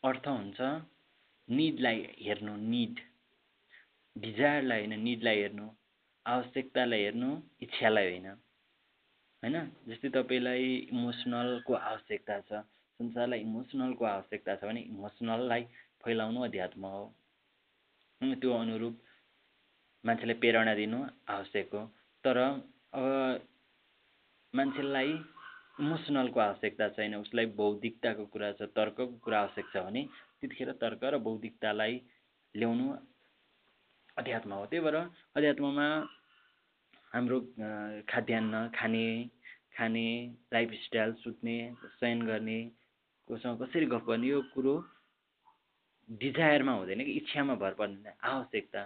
अर्थ 0.04 0.26
हुन्छ 0.28 0.60
निडलाई 1.48 1.98
हेर्नु 2.20 2.54
निड। 2.72 3.00
डिजायरलाई 4.16 4.78
होइन 4.80 5.00
निडलाई 5.00 5.38
हेर्नु। 5.38 5.66
आवश्यकतालाई 6.26 7.02
हेर्नु 7.02 7.30
इच्छालाई 7.62 8.06
होइन। 8.10 8.26
होइन? 9.42 9.56
जस्तै 9.88 10.08
तपाईँलाई 10.16 10.64
इमोसनलको 10.92 11.74
आवश्यकता 11.74 12.36
छ 12.48 12.62
संसारलाई 13.00 13.40
इमोसनलको 13.40 14.04
आवश्यकता 14.06 14.56
छ 14.56 14.64
भने 14.64 14.80
इमोसनललाई 14.92 15.62
फैलाउनु 16.04 16.40
अध्यात्म 16.44 16.82
हो। 16.94 17.04
त्यो 18.20 18.52
अनुरूप 18.54 18.94
मान्छेलाई 20.04 20.36
प्रेरणा 20.42 20.74
दिनु 20.74 20.98
आवश्यक 21.28 21.74
हो। 21.74 21.82
तर 22.24 22.38
अब 22.38 23.04
मान्छेलाई 24.54 25.12
इमोसनलको 25.78 26.40
आवश्यकता 26.40 26.88
छैन 26.96 27.14
उसलाई 27.16 27.46
बौद्धिकताको 27.58 28.24
कुरा 28.34 28.50
छ 28.58 28.66
तर्कको 28.76 29.06
कुरा 29.24 29.38
आवश्यक 29.40 29.66
छ 29.72 29.82
भने 29.86 30.02
त्यतिखेर 30.40 30.70
तर्क 30.82 31.04
र 31.04 31.18
बौद्धिकतालाई 31.26 31.94
ल्याउनु 32.54 32.86
अध्यात्म 34.16 34.52
हो। 34.52 34.64
त्यही 34.66 34.82
भएर 34.84 34.96
अध्यात्ममा 35.38 35.86
हाम्रो 37.12 37.38
खाद्यान्न 38.10 38.54
खाने 38.74 39.06
खाने 39.76 40.06
लाइफस्टाइल 40.52 41.12
सुत्ने 41.22 41.56
शयन 42.00 42.22
गर्ने 42.26 42.58
कोसँग 43.28 43.62
कसरी 43.62 43.86
गफ 43.92 44.04
गर्ने 44.08 44.28
यो 44.28 44.40
कुरो 44.54 44.74
डिजायरमा 46.08 46.72
हुँदैन 46.72 47.04
कि 47.04 47.12
इच्छामा 47.20 47.54
भर 47.62 47.72
पर्दैन 47.78 48.18
आवश्यकता। 48.18 48.82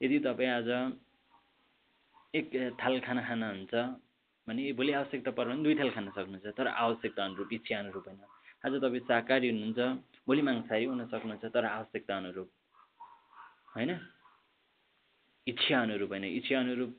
यदि 0.00 0.18
तपाईँ 0.26 0.50
आज 0.50 0.68
एक 2.34 2.46
थाल 2.80 3.00
खाना 3.00 3.22
खानुहुन्छ 3.28 3.74
भने 4.48 4.72
भोलि 4.72 4.92
आवश्यकता 4.96 5.30
पर्यो 5.36 5.52
भने 5.52 5.62
दुई 5.64 5.74
थाल 5.78 5.90
खान 5.92 6.06
सक्नुहुन्छ 6.10 6.56
तर 6.56 6.66
आवश्यकता 6.66 7.24
अनुरूप 7.24 7.52
इच्छा 7.52 7.78
अनुरूप 7.78 8.04
होइन। 8.08 8.20
आज 8.64 8.72
तपाईँ 8.82 9.04
शाकाहारी 9.04 9.48
हुनुहुन्छ 9.50 9.80
भोलि 10.26 10.42
मांसाहारी 10.42 10.84
हुन 10.84 11.04
सक्नुहुन्छ 11.06 11.44
तर 11.54 11.64
आवश्यकता 11.68 12.16
अनुरूप 12.16 12.48
होइन? 13.74 13.90
इच्छा 15.46 15.76
अनुरूप 15.80 16.10
होइन। 16.10 16.24
इच्छा 16.24 16.58
अनुरूप 16.58 16.90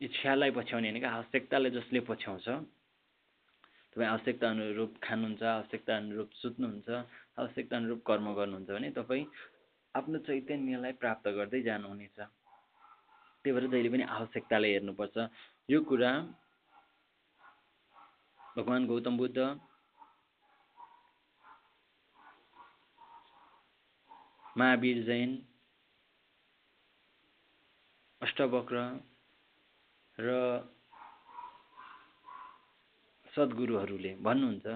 इच्छालाई 0.00 0.50
पछ्याउने 0.50 0.88
होइन 0.88 1.00
कि 1.00 1.08
आवश्यकतालाई 1.08 1.70
जसले 1.70 2.00
पछ्याउँछ 2.06 2.46
तपाईँ 3.92 4.08
आवश्यकता 4.08 4.46
अनुरूप 4.48 4.90
खानुहुन्छ 5.02 5.42
आवश्यकता 5.42 5.96
अनुरूप 5.96 6.28
सुत्नुहुन्छ 6.42 6.88
आवश्यकता 7.38 7.74
अनुरूप 7.76 8.00
कर्म 8.06 8.26
गर्नुहुन्छ 8.34 8.70
भने 8.70 8.90
तपाईँ 8.94 9.24
आफ्नो 9.94 10.18
चैतन्यलाई 10.28 10.92
प्राप्त 11.02 11.26
गर्दै 11.28 11.60
जानुहुनेछ। 11.62 12.18
त्यही 13.48 13.60
भएर 13.60 13.70
जहिले 13.72 13.88
पनि 13.88 14.04
आवश्यकतालाई 14.04 14.72
हेर्नुपर्छ। 14.72 15.16
यो 15.68 15.80
कुरा 15.80 16.12
भगवान् 18.56 18.86
गौतम 18.86 19.16
बुद्ध 19.16 19.38
महावीर 24.58 25.02
जैन 25.04 25.30
अष्टवक्र 28.22 28.76
र 30.18 30.28
सद्गुरुहरूले 33.32 34.12
भन्नुहुन्छ 34.20 34.66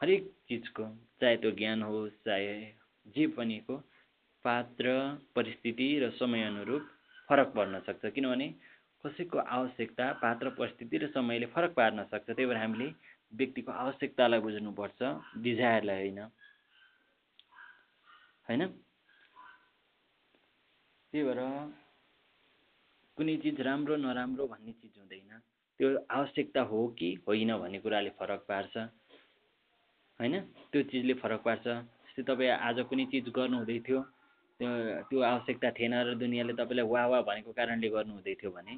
हरेक 0.00 0.32
चिजको 0.48 0.84
चाहे 1.20 1.36
त्यो 1.36 1.50
ज्ञान 1.52 1.82
होस् 1.82 2.20
चाहे 2.24 2.54
जे 3.06 3.26
पनिको 3.36 3.76
पात्र 4.44 4.86
परिस्थिति 5.34 5.88
र 5.98 6.10
समयअनुरूप 6.16 6.84
फरक 7.28 7.48
पर्न 7.56 7.80
सक्छ। 7.80 8.12
किनभने 8.14 8.48
कसैको 9.04 9.38
आवश्यकता 9.38 10.12
पात्र 10.22 10.50
परिस्थिति 10.50 10.96
र 10.98 11.06
समयले 11.12 11.46
फरक 11.46 11.72
पार्न 11.74 12.04
सक्छ। 12.04 12.26
त्यही 12.30 12.46
भएर 12.46 12.56
हामीले 12.56 12.88
व्यक्तिको 13.32 13.72
आवश्यकतालाई 13.72 14.40
बुझ्नुपर्छ 14.40 15.00
डिजायरलाई 15.38 15.98
होइन। 15.98 16.20
होइन? 18.48 18.66
त्यही 21.12 21.24
भएर 21.24 21.40
कुनै 23.16 23.36
चिज 23.36 23.60
राम्रो 23.60 23.96
नराम्रो 23.96 24.46
भन्ने 24.46 24.72
चिज 24.72 24.94
हुँदैन। 24.98 25.38
त्यो 25.80 25.88
आवश्यकता 26.10 26.60
हो 26.60 26.86
कि 26.98 27.08
होइन 27.28 27.50
भन्ने 27.58 27.78
कुराले 27.78 28.10
फरक 28.10 28.40
पार्छ। 28.48 28.76
होइन? 30.20 30.40
त्यो 30.72 30.82
चिजले 30.82 31.14
फरक 31.14 31.40
पार्छ। 31.42 31.64
जस्तै 31.66 32.22
तपाईँ 32.22 32.50
आज 32.50 32.80
कुनै 32.88 33.04
चिज 33.06 33.28
गर्नुहुँदै 33.28 33.78
थियो 33.88 34.00
त्यो 34.60 34.70
त्यो 35.02 35.20
आवश्यकता 35.24 35.70
थिएन 35.72 35.94
र 36.02 36.14
दुनियाँले 36.16 36.52
तपाईँलाई 36.54 36.86
वाह 36.86 37.06
वाह 37.06 37.22
भनेको 37.22 37.52
कारणले 37.52 37.88
गर्नुहुँदै 37.88 38.34
थियो 38.34 38.50
भने 38.50 38.74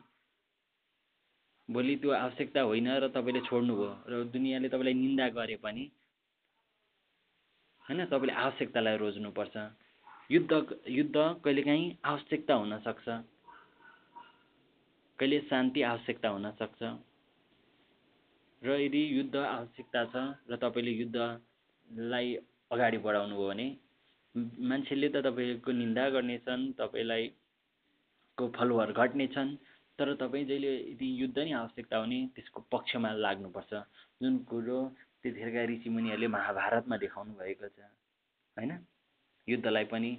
भोलि 1.68 1.94
त्यो 1.96 2.10
आवश्यकता 2.14 2.60
होइन 2.62 2.88
र 2.99 3.08
तपाईँले 3.10 3.40
छोड्नुभयो 3.42 3.90
र 4.06 4.25
दुनियाँले 4.28 4.68
तपाईँलाई 4.68 4.94
निन्दा 4.96 5.28
गरे 5.32 5.56
पनि 5.58 5.84
होइन 7.84 8.04
तपाईँले 8.06 8.34
आवश्यकतालाई 8.37 8.96
रोज्नुपर्छ। 8.99 9.56
युद्ध 10.30 10.52
युद्ध 10.88 11.16
कहिलेकाहीँ 11.44 11.87
आवश्यकता 12.04 12.54
हुनसक्छ 12.54 13.06
कहिले 15.18 15.38
शान्ति 15.42 15.82
आवश्यकता 15.84 16.28
हुनसक्छ 16.28 16.82
र 18.62 18.76
यदि 18.78 19.02
युद्ध 19.18 19.37
आवश्यकता 19.37 20.04
छ 20.06 20.25
र 20.46 20.56
तपाईँले 20.56 20.92
युद्धलाई 20.92 22.34
अगाडि 22.70 22.99
बढाउनु 22.99 23.37
भयो 23.37 23.49
भने 23.49 23.66
मान्छेले 24.34 25.08
त 25.08 25.16
तपाईँको 25.26 25.70
निन्दा 25.72 26.08
गर्नेछन् 26.10 26.72
तपाईँलाई 26.78 27.25
को 28.38 28.49
फलोवर 28.56 28.92
घट्नेछन् 28.94 29.50
तर 29.99 30.14
तपाईँ 30.16 30.44
जहिले 30.46 30.72
यदि 30.92 31.08
युद्ध 31.22 31.38
नै 31.38 31.52
आवश्यकता 31.52 31.96
हो 31.96 32.04
भने 32.04 32.18
त्यसको 32.34 32.60
पक्षमा 32.72 33.10
लाग्नुपर्छ। 33.20 33.72
जुन 34.22 34.38
कुरो 34.46 34.78
त्यतिखेरका 35.22 35.62
ऋषिमुनिहरूले 35.72 36.28
महाभारतमा 36.30 36.96
देखाउनु 36.96 37.32
भएको 37.37 37.68
छ 37.68 37.78
होइन? 38.56 38.72
युद्धलाई 39.49 39.84
पनि 39.92 40.10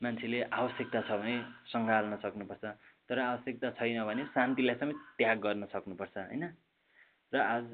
मान्छेले 0.00 0.40
आवश्यकता 0.48 1.00
छ 1.04 1.10
भने 1.20 1.36
सङ्घाल्न 1.68 2.16
सक्नुपर्छ 2.22 2.64
तर 3.10 3.18
आवश्यकता 3.18 3.68
छैन 3.76 3.98
भने 4.06 4.24
शान्तिलाई 4.30 4.76
समेत 4.80 4.98
त्याग 5.18 5.38
गर्न 5.42 5.66
सक्नुपर्छ 5.74 6.16
होइन? 6.16 6.44
र 7.32 7.36
आज 7.36 7.66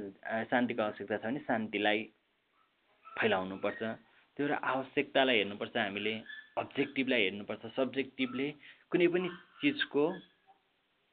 शान्तिको 0.51 0.83
आवश्यकता 0.83 1.17
छ 1.17 1.25
भने 1.27 1.41
शान्तिलाई 1.47 1.99
फैलाउनुपर्छ। 3.07 3.83
त्यो 4.37 4.47
र 4.47 4.53
आवश्यकतालाई 4.53 5.37
हेर्नुपर्छ 5.39 5.77
हामीले 5.77 6.15
अब्जेक्टिभलाई 6.59 7.23
हेर्नुपर्छ। 7.23 7.63
सब्जेक्टिभले 7.77 8.47
कुनै 8.93 9.07
पनि 9.15 9.29
चिजको 9.61 10.05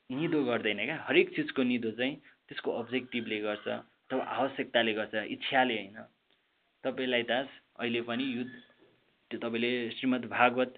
निदो 0.09 0.39
गर्दैन 0.43 0.79
क्या। 0.85 0.97
हरेक 1.07 1.27
चिजको 1.35 1.63
निदो 1.63 1.91
चाहिँ 1.97 2.15
त्यसको 2.47 2.69
अब्जेक्टिभले 2.81 3.39
गर्छ 3.39 3.67
अथवा 3.67 4.23
आवश्यकताले 4.37 4.93
गर्छ 4.93 5.13
इच्छाले 5.35 5.75
होइन। 5.79 5.97
तपाईँलाई 6.83 7.23
त 7.23 7.47
अहिले 7.79 8.01
पनि 8.03 8.23
युद्ध 8.37 8.51
त्यो 9.31 9.37
तपाईँले 9.39 9.71
श्रीमद् 9.97 10.25
भागवत 10.29 10.71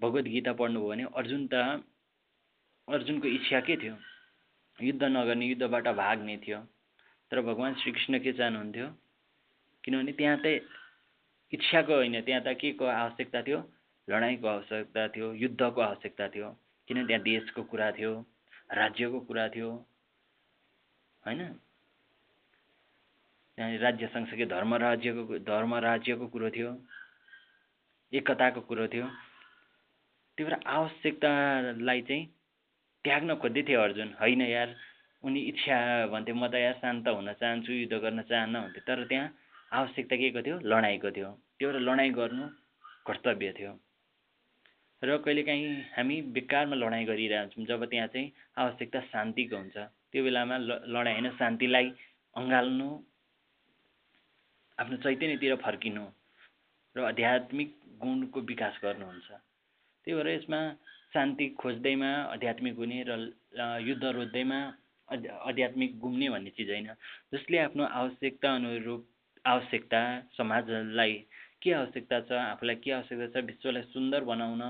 भगवद् 0.00 0.28
गीता 0.28 0.52
पढ्नुभयो 0.58 0.88
भने 0.88 1.04
अर्जुन 1.14 1.46
त 1.46 1.54
अर्जुनको 2.88 3.28
इच्छा 3.28 3.60
के 3.60 3.76
थियो? 3.76 3.96
युद्ध 4.78 5.02
नगर्ने 5.04 5.46
युद्धबाट 5.46 5.86
भाग्ने 5.94 6.36
थियो। 6.42 6.58
तर 7.30 7.40
भगवान् 7.40 7.74
श्रीकृष्ण 7.80 8.18
के 8.18 8.32
चाहनुहुन्थ्यो। 8.32 8.86
किनभने 9.84 10.12
त्यहाँ 10.12 10.38
त 10.44 10.46
इच्छाको 11.52 11.94
होइन 11.94 12.20
त्यहाँ 12.20 12.42
त 12.42 12.56
के 12.58 12.72
को 12.72 12.84
आवश्यकता 12.84 13.42
थियो? 13.42 13.58
लडाइँको 14.08 14.48
आवश्यकता 14.48 15.08
थियो? 15.08 15.32
युद्धको 15.32 15.80
आवश्यकता 15.80 16.28
थियो? 16.28 16.48
किन 16.88 17.06
त्यहाँ 17.06 17.22
देशको 17.22 17.62
कुरा 17.62 17.90
थियो? 17.90 18.12
राज्यको 18.72 19.20
कुरा 19.20 19.48
थियो? 19.48 19.70
होइन? 21.24 21.42
त्यहाँ 23.58 23.78
राज्य 23.78 24.06
सँगसँगै 24.06 24.46
धर्म 24.46 24.74
राज्यको 24.74 25.38
धर्म 25.38 25.74
राज्यको 25.74 26.26
कुरो 26.26 26.50
थियो? 26.50 26.70
एकताको 28.12 28.60
कुरो 28.60 28.86
थियो? 28.88 29.06
त्यो 30.38 30.46
भएर 30.46 30.56
आवश्यकतालाई 30.66 32.00
चाहिँ 32.02 32.26
त्याग्न 33.04 33.34
खोज्दै 33.34 33.62
थियो 33.62 33.80
अर्जुन। 33.80 34.14
होइन 34.20 34.40
यार 34.40 34.74
उनी 35.24 35.40
इच्छा 35.40 35.76
भन्थ्यो 36.06 36.34
म 36.34 36.48
त 36.48 36.54
यार 36.54 36.74
शान्त 36.74 37.08
हुन 37.08 37.32
चाहन्छु 37.32 37.72
युद्ध 37.72 37.94
गर्न 37.94 38.22
चाहन्न 38.22 38.60
भन्थ्यो 38.60 38.82
तर 38.86 39.04
त्यहाँ 39.04 39.28
आवश्यकता 39.72 40.16
के 40.16 40.30
को 40.30 40.42
थियो? 40.42 40.56
लडाइँको 40.64 41.10
थियो। 41.10 41.30
त्यो 41.58 41.68
भएर 41.72 41.80
लडाइँ 41.80 42.12
गर्नु 42.12 42.46
कर्तव्य 43.06 43.52
थियो। 43.58 43.72
र 45.02 45.16
कहिलेकाहीँ 45.24 45.70
हामी 45.96 46.16
बेकारमा 46.36 46.76
लडाइँ 46.76 47.06
गरिरहन्छौँ 47.06 47.64
जब 47.66 47.84
त्यहाँ 47.90 48.08
चाहिँ 48.14 48.32
आवश्यकता 48.58 49.00
शान्तिको 49.12 49.56
हुन्छ। 49.56 49.76
त्यो 50.12 50.22
बेलामा 50.24 50.56
ल 50.58 50.70
लडाइँ 50.86 51.16
होइन 51.16 51.30
शान्तिलाई 51.40 51.86
अँगाल्नु 52.36 52.88
आफ्नो 54.78 54.96
चैतन्यतिर 55.04 55.54
फर्किनु 55.64 56.04
र 56.96 56.98
आध्यात्मिक 57.10 57.70
गुणको 58.00 58.40
विकास 58.40 58.74
गर्नुहुन्छ। 58.84 59.28
त्यही 60.06 60.14
भएर 60.16 60.28
यसमा 60.28 60.60
शान्ति 61.14 61.46
खोज्दैमा 61.60 62.10
आध्यात्मिक 62.34 62.74
हुने 62.76 62.98
र 63.08 63.12
युद्ध 63.88 64.04
रोज्दैमा 64.04 64.58
आध्यात्मिक 65.08 65.98
गुम्ने 66.00 66.28
भन्ने 66.30 66.50
चिज 66.56 66.70
होइन। 66.70 66.88
जसले 67.32 67.58
आफ्नो 67.58 67.84
आवश्यकता 67.84 68.54
अनुरूप 68.54 69.02
आवश्यकता 69.44 70.00
समाजलाई 70.36 71.14
के 71.62 71.72
आवश्यकता 71.74 72.20
छ 72.28 72.32
आफूलाई 72.32 72.76
के 72.84 72.90
आवश्यकता 72.92 73.26
छ 73.32 73.44
विश्वलाई 73.46 73.82
सुन्दर 73.92 74.24
बनाउन 74.24 74.62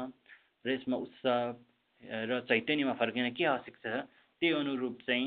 र 0.64 0.70
यसमा 0.72 0.96
उत्सव 0.96 1.54
र 2.30 2.40
चैतन्यमा 2.48 2.92
फर्किन 3.00 3.30
के 3.36 3.44
आवश्यकता 3.52 3.90
छ 3.90 4.04
त्यही 4.42 4.52
अनुरूप 4.54 4.98
चाहिँ 5.06 5.26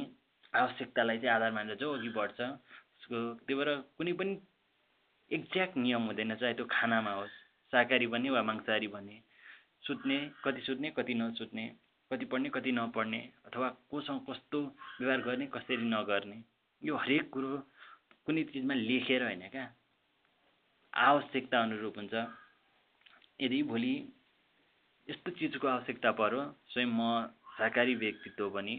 आवश्यकतालाई 0.54 1.18
चाहिँ 1.20 1.36
आधार 1.36 1.52
मानेर 1.52 1.76
जो 1.78 1.94
अघि 1.94 2.10
बढ्छ। 2.18 2.40
उसको 2.42 3.18
त्यही 3.46 3.56
भएर 3.60 3.70
कुनै 3.98 4.14
पनि 4.20 4.34
एक्ज्याक्ट 5.32 5.78
नियम 5.78 6.04
हुँदैन 6.08 6.36
चाहे 6.36 6.54
त्यो 6.54 6.66
खानामा 6.72 7.12
होस् 7.14 7.36
शाकाहारी 7.72 8.08
भन्ने 8.08 8.30
वा 8.30 8.42
मांसाहारी 8.50 8.88
भन्ने। 8.88 9.16
सुत्ने 9.88 10.18
कति 10.44 10.62
सुत्ने 10.68 10.90
कति 10.98 11.14
नसुत्ने 11.14 11.66
कति 12.12 12.26
पढ्ने 12.32 12.50
कति 12.50 12.72
नपढ्ने 12.72 13.22
अथवा 13.46 13.70
कोसँग 13.92 14.20
कस्तो 14.30 14.60
व्यवहार 15.00 15.22
गर्ने 15.28 15.46
कसरी 15.54 15.86
नगर्ने। 15.86 16.38
यो 16.82 16.96
हरेक 16.96 17.30
कुरो 17.34 17.52
कुनै 18.28 18.44
चिजमा 18.46 18.76
लेखेर 18.82 19.24
होइन 19.24 19.44
क्या। 19.50 19.66
आवश्यकता 20.94 21.62
अनुरूप 21.62 21.98
हुन्छ। 21.98 22.14
यदि 23.40 23.60
भोलि 23.64 23.94
यस्तो 25.08 25.32
चिजको 25.40 25.68
आवश्यकता 25.68 26.12
पऱ्यो 26.20 26.42
स्वयं 26.72 26.90
म 26.90 27.02
शाकाहारी 27.54 27.96
व्यक्तित्व 27.96 28.50
पनि 28.50 28.76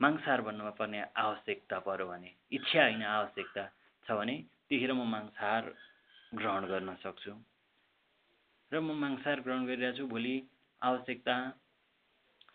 मांसाहार 0.00 0.40
भन्नुमा 0.42 0.72
पर्ने 0.78 1.00
आवश्यकता 1.18 1.78
पऱ्यो 1.86 2.06
भने 2.06 2.30
इच्छा 2.52 2.82
होइन 2.82 3.02
आवश्यकता 3.10 3.64
छ 4.06 4.18
भने 4.18 4.36
त्यतिखेर 4.60 4.92
म 4.92 5.06
मांसाहार 5.08 5.64
ग्रहण 6.34 6.64
गर्न 6.66 6.94
सक्छु। 7.02 7.32
र 8.72 8.80
म 8.80 8.94
मांसाहार 8.96 9.40
ग्रहण 9.40 9.66
गरिरहेको 9.66 9.98
छु 9.98 10.06
भोलि 10.06 10.36
आवश्यकता 10.82 11.36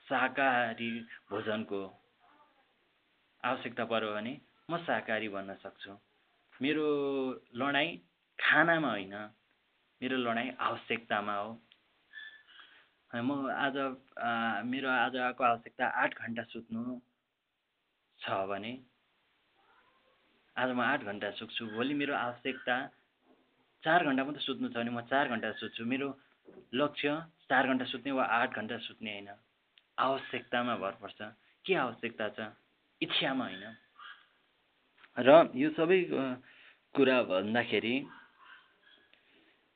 शाकाहारी 0.08 0.90
भोजनको 1.30 1.82
आवश्यकता 3.44 3.84
पऱ्यो 3.86 4.14
भने 4.14 4.34
म 4.70 4.78
शाकाहारी 4.80 5.28
भन्न 5.30 5.54
सक्छु। 5.62 5.92
मेरो 6.62 6.86
लडाइँ 7.56 7.98
खानामा 8.40 8.90
होइन 8.90 9.16
मेरो 10.02 10.18
लडाइँ 10.18 10.52
आवश्यकतामा 10.60 11.36
हो। 11.36 11.52
म 13.12 13.30
आज 13.52 13.76
मेरो 14.66 14.90
आजको 14.90 15.44
आवश्यकता 15.44 15.86
आठ 16.04 16.12
घन्टा 16.18 16.44
सुत्नु 16.54 16.82
छ 18.20 18.26
भने 18.50 18.72
आज 20.56 20.70
म 20.72 20.82
आठ 20.82 21.04
घन्टा 21.04 21.30
सुत्छु 21.38 21.66
भोलि 21.76 21.94
मेरो 21.94 22.14
आवश्यकता 22.16 22.76
चार 23.84 24.06
घन्टा 24.06 24.24
मात्रै 24.24 24.44
सुत्नु 24.48 24.68
छ 24.70 24.76
भने 24.78 24.92
म 24.92 25.02
चार 25.12 25.28
घन्टा 25.28 25.52
सुत्छु। 25.60 25.86
मेरो 25.86 26.08
लक्ष्य 26.74 27.10
चार 27.50 27.68
घन्टा 27.68 27.86
सुत्ने 27.92 28.12
वा 28.16 28.24
आठ 28.40 28.56
घन्टा 28.56 28.78
सुत्ने 28.88 29.12
होइन। 29.12 29.30
आवश्यकतामा 30.00 30.76
भर 30.78 30.94
पर्छ। 31.02 31.20
के 31.66 31.74
आवश्यकता 31.76 32.30
छ? 32.30 32.40
इच्छामा 33.02 33.46
होइन। 33.46 33.66
र 35.18 35.30
यो 35.56 35.70
सबै 35.70 36.00
कुरा 36.96 37.18
भन्दाखेरि 37.24 37.96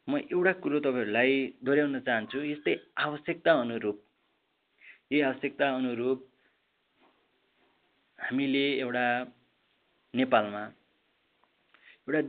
म 0.08 0.18
एउटा 0.18 0.54
कुरो 0.64 0.80
तपाईँहरूलाई 0.80 1.34
दोहोऱ्याउन 1.62 2.00
चाहन्छु। 2.00 2.40
यस्तै 2.44 2.74
आवश्यकता 2.98 3.52
अनुरूप 3.62 3.98
यही 5.12 5.22
आवश्यकता 5.22 5.66
अनुरूप 5.76 6.20
हामीले 8.20 8.66
एउटा 8.80 9.06
नेपालमा 10.14 10.64
एउटा 12.08 12.20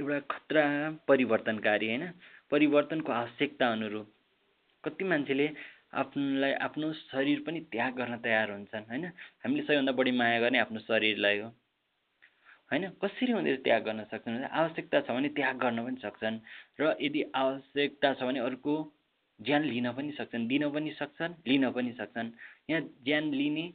एउटा 0.00 0.18
खतरा 0.32 0.64
परिवर्तनकारी 1.08 1.86
होइन? 1.88 2.04
परिवर्तनको 2.50 3.12
आवश्यकता 3.12 3.70
अनुरूप 3.72 4.06
कति 4.84 5.04
मान्छेले 5.04 5.46
आफ्नोलाई 5.94 6.52
आफ्नो 6.66 6.92
शरीर 7.04 7.38
पनि 7.46 7.60
त्याग 7.72 7.92
गर्न 7.96 8.18
तयार 8.26 8.50
हुन्छन् 8.50 8.88
होइन? 8.90 9.04
हामीले 9.44 9.62
सबैभन्दा 9.62 9.92
बढी 9.92 10.12
माया 10.20 10.40
गर्ने 10.40 10.58
आफ्नो 10.58 10.80
शरीरलाई 10.80 11.38
हो। 11.38 11.50
होइन? 12.70 12.84
कसरी 13.02 13.32
उनीहरू 13.32 13.62
त्याग 13.62 13.82
गर्न 13.84 14.04
सक्छन्? 14.04 14.44
आवश्यकता 14.44 15.00
छ 15.00 15.10
भने 15.10 15.28
त्याग 15.28 15.56
गर्न 15.58 15.84
पनि 15.84 15.98
सक्छन्। 16.02 16.36
र 16.80 16.96
यदि 17.00 17.22
आवश्यकता 17.34 18.12
छ 18.14 18.22
भने 18.22 18.40
अर्को 18.40 18.74
ज्यान 19.40 19.62
लिन 19.64 19.92
पनि 19.92 20.12
सक्छन् 20.12 20.48
दिन 20.48 20.68
पनि 20.70 20.90
सक्छन् 20.92 21.34
लिन 21.48 21.70
पनि 21.72 21.92
सक्छन्। 21.92 22.30
यहाँ 22.70 22.82
ज्यान 23.04 23.24
लिने 23.32 23.66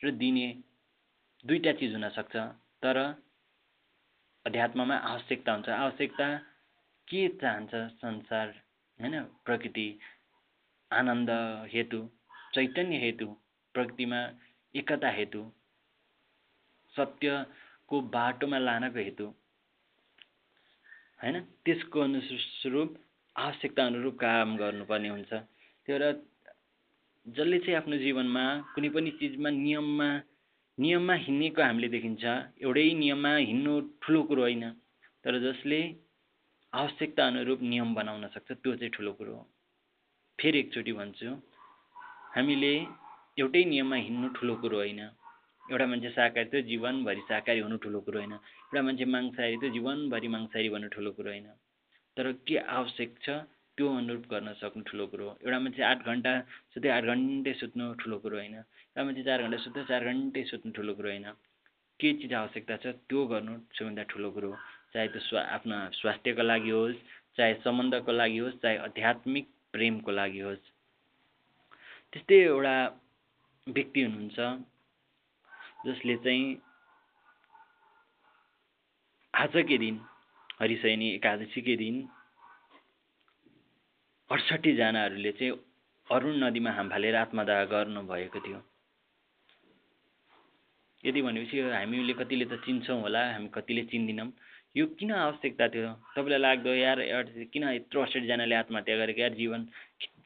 र 0.00 0.10
दिने 0.12 0.46
दुईवटा 1.44 1.72
चिज 1.72 1.92
हुनसक्छ 1.92 2.36
तर 2.82 2.98
अध्यात्ममा 4.46 4.96
आवश्यकता 4.96 5.52
हुन्छ। 5.52 5.68
आवश्यकता 5.68 6.26
के 7.08 7.28
चाहन्छ 7.40 7.74
संसार 8.00 8.48
होइन? 8.98 9.14
प्रकृति 9.44 9.86
आनन्द 10.90 11.30
हेतु 11.72 12.00
चैतन्य 12.54 12.96
हेतु 12.98 13.26
प्रकृतिमा 13.74 14.20
एकता 14.74 15.10
हेतु 15.10 15.42
सत्यको 17.92 18.08
बाटोमा 18.08 18.58
लानको 18.58 18.98
हेतु 18.98 19.24
होइन? 21.20 21.36
त्यसको 21.64 22.00
अनुस्वरूप 22.00 22.90
आवश्यकता 23.36 23.82
अनुरूप 23.86 24.14
काम 24.16 24.56
गर्नुपर्ने 24.56 25.08
हुन्छ। 25.08 25.32
त्यो 25.84 25.92
भएर 25.92 26.04
जसले 27.26 27.58
चाहिँ 27.60 27.76
आफ्नो 27.78 27.96
जीवनमा 28.04 28.44
कुनै 28.74 28.88
पनि 28.96 29.10
चिजमा 29.20 29.50
नियममा 29.60 30.08
नियममा 30.78 31.14
हिँडेको 31.24 31.60
हामीले 31.62 31.88
देखिन्छ 31.92 32.24
एउटै 32.64 32.88
नियममा 32.96 33.32
हिँड्नु 33.48 33.72
ठुलो 34.02 34.20
कुरो 34.28 34.42
होइन। 34.42 34.64
तर 35.24 35.32
जसले 35.46 35.80
आवश्यकता 36.72 37.22
अनुरूप 37.28 37.60
नियम 37.62 37.88
बनाउन 37.94 38.24
सक्छ 38.34 38.48
त्यो 38.52 38.72
चाहिँ 38.80 38.92
ठुलो 38.96 39.12
कुरो 39.20 39.32
हो। 39.36 39.44
फेरि 40.38 40.58
एकचोटि 40.58 40.92
भन्छु 40.96 41.28
हामीले 42.34 42.74
एउटै 43.38 43.62
नियममा 43.64 43.96
हिँड्नु 44.06 44.28
ठुलो 44.36 44.54
कुरो 44.62 44.78
होइन। 44.82 45.02
एउटा 45.70 45.86
मान्छे 45.86 46.10
शाकाहारी 46.10 46.50
त 46.50 46.64
जीवनभरि 46.66 47.22
शाकाहारी 47.28 47.60
हुनु 47.60 47.76
ठुलो 47.84 48.00
कुरो 48.06 48.18
होइन। 48.18 48.32
एउटा 48.32 48.82
मान्छे 48.82 49.04
मांसाहारी 49.04 49.56
त 49.62 49.64
जीवनभरि 49.72 50.28
मांसाहारी 50.34 50.68
भन्नु 50.74 50.88
ठुलो 50.94 51.10
कुरो 51.16 51.30
होइन। 51.30 51.48
तर 52.16 52.26
के 52.46 52.56
आवश्यक 52.58 53.10
छ 53.24 53.46
त्यो 53.78 53.86
अनुरूप 53.88 54.24
गर्न 54.28 54.52
सक्नु 54.60 54.82
ठुलो 54.84 55.06
कुरो 55.06 55.24
हो। 55.28 55.32
एउटा 55.44 55.58
मान्छे 55.58 55.82
आठ 55.82 55.98
घन्टा 56.04 56.32
सुत्दै 56.74 56.90
आठ 56.96 57.04
घन्टै 57.04 57.52
सुत्नु 57.62 57.84
ठुलो 58.00 58.16
कुरो 58.18 58.36
होइन। 58.36 58.54
एउटा 58.54 59.02
मान्छे 59.06 59.22
चार 59.22 59.38
घन्टा 59.42 59.58
सुत्दै 59.64 59.84
चार 59.88 60.02
घन्टै 60.04 60.42
सुत्नु 60.50 60.70
ठुलो 60.76 60.92
कुरो 60.98 61.08
होइन। 61.08 61.28
के 62.00 62.08
चिज 62.20 62.32
आवश्यकता 62.34 62.76
छ 62.82 62.84
त्यो 63.08 63.20
गर्नु 63.30 63.54
सबैभन्दा 63.72 64.02
ठुलो 64.10 64.28
कुरो 64.34 64.48
हो। 64.50 64.56
चाहे 64.92 65.08
त्यो 65.08 65.20
स्वा 65.28 65.40
आफ्ना 65.56 65.78
स्वास्थ्यको 66.00 66.42
लागि 66.42 66.70
होस् 66.70 66.98
चाहे 67.36 67.54
सम्बन्धको 67.64 68.12
लागि 68.12 68.38
होस् 68.44 68.60
चाहे 68.62 68.76
आध्यात्मिक 68.86 69.46
प्रेमको 69.72 70.10
लागि 70.10 70.40
होस्। 70.46 70.64
त्यस्तै 72.12 72.38
एउटा 72.44 72.76
व्यक्ति 73.66 74.00
हुनुहुन्छ। 74.02 74.38
जसले 75.86 76.16
चाहिँ 76.24 76.44
आजकै 79.34 79.78
दिन 79.78 79.96
हरिशयनी 80.60 81.08
एकादशीकै 81.14 81.76
दिन 81.76 81.96
अडसट्ठीजनाहरूले 84.30 85.32
चाहिँ 85.38 85.52
अरुण 86.06 86.36
नदीमा 86.42 86.70
हाम 86.72 86.88
फालेर 86.88 87.16
आत्मदाह 87.16 87.64
गर्नुभएको 87.72 88.40
थियो। 88.46 88.60
यदि 91.04 91.22
भनेपछि 91.22 91.60
हामीले 91.72 92.14
कतिले 92.20 92.44
त 92.46 92.58
चिन्छौँ 92.64 93.00
होला 93.02 93.22
हामी 93.32 93.48
कतिले 93.54 93.82
चिन्दिनौँ। 93.90 94.28
यो 94.76 94.86
किन 94.98 95.10
आवश्यकता 95.12 95.68
थियो? 95.68 95.88
तपाईँलाई 96.14 96.40
लाग्दो 96.40 96.74
यार 96.74 96.98
किन 97.52 97.64
यत्रो 97.68 97.98
अडसठीजनाले 98.02 98.54
आत्महत्या 98.54 98.96
गरेको? 98.96 99.20
यार 99.20 99.34
जीवन 99.40 99.60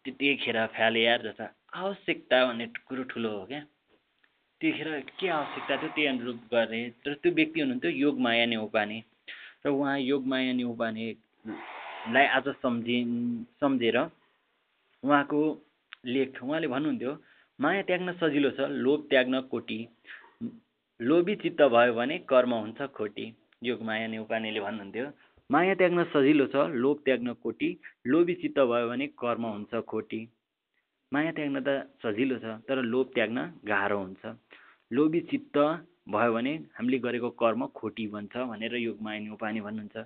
त्यतिखेर 0.04 0.58
फ्याले 0.76 1.00
यार 1.02 1.20
जस्ता। 1.26 1.46
आवश्यकता 1.80 2.44
भन्ने 2.46 2.66
कुरो 2.88 3.02
ठुलो 3.10 3.30
हो 3.38 3.44
क्या। 3.46 3.62
त्यतिखेर 4.60 4.88
के 5.20 5.28
आवश्यकता 5.28 5.76
थियो 5.76 5.88
त्यही 5.94 6.06
अनुरूप 6.08 6.38
गर्ने। 6.52 6.80
तर 7.04 7.14
त्यो 7.22 7.32
व्यक्ति 7.32 7.60
हुनुहुन्थ्यो 7.60 7.90
योगमाया 7.90 8.46
नेउपाने 8.46 8.98
र 9.66 9.68
उहाँ 9.68 9.98
योगमाया 10.00 10.52
नेउपानेलाई 10.52 12.26
आज 12.36 12.48
सम्झि 12.62 12.98
सम्झेर 13.60 13.96
उहाँको 13.98 15.40
लेख 16.06 16.42
उहाँले 16.42 16.68
भन्नुहुन्थ्यो 16.68 17.12
माया 17.58 17.82
त्याग्न 17.88 18.12
सजिलो 18.20 18.50
छ 18.56 18.60
लोभ 18.84 19.00
त्याग्न 19.10 19.40
कोटी 19.52 19.78
लोभी 21.00 21.34
चित्त 21.36 21.60
भयो 21.72 21.92
भने 21.94 22.18
कर्म 22.24 22.52
हुन्छ 22.54 22.80
खोटी। 22.96 23.26
योगमाया 23.64 24.06
नेउपानेले 24.08 24.60
भन्नुहुन्थ्यो। 24.60 25.06
माया 25.50 25.74
त्याग्न 25.74 26.04
सजिलो 26.12 26.46
छ 26.52 26.56
लोभ 26.74 26.96
त्याग्न 27.04 27.32
कोटी 27.42 27.68
लोभी 28.06 28.34
चित्त 28.40 28.58
भयो 28.72 28.88
भने 28.88 29.06
कर्म 29.20 29.44
हुन्छ 29.46 29.72
खोटी। 29.92 30.20
माया 31.12 31.30
त्याग्न 31.32 31.60
त 31.60 31.68
सजिलो 32.02 32.36
छ 32.38 32.44
तर 32.68 32.76
लोभ 32.82 33.06
त्याग्न 33.14 33.38
गाह्रो 33.68 33.98
हुन्छ। 33.98 34.24
लोभी 34.90 35.20
चित्त 35.30 35.58
भयो 36.08 36.32
भने 36.32 36.52
हामीले 36.74 36.98
गरेको 36.98 37.30
कर्म 37.34 37.66
खोटी 37.74 38.06
बन्छ 38.08 38.36
भनेर 38.36 38.74
योगमाया 38.76 39.20
नेउपाने 39.20 39.60
भन्नुहुन्छ। 39.60 39.96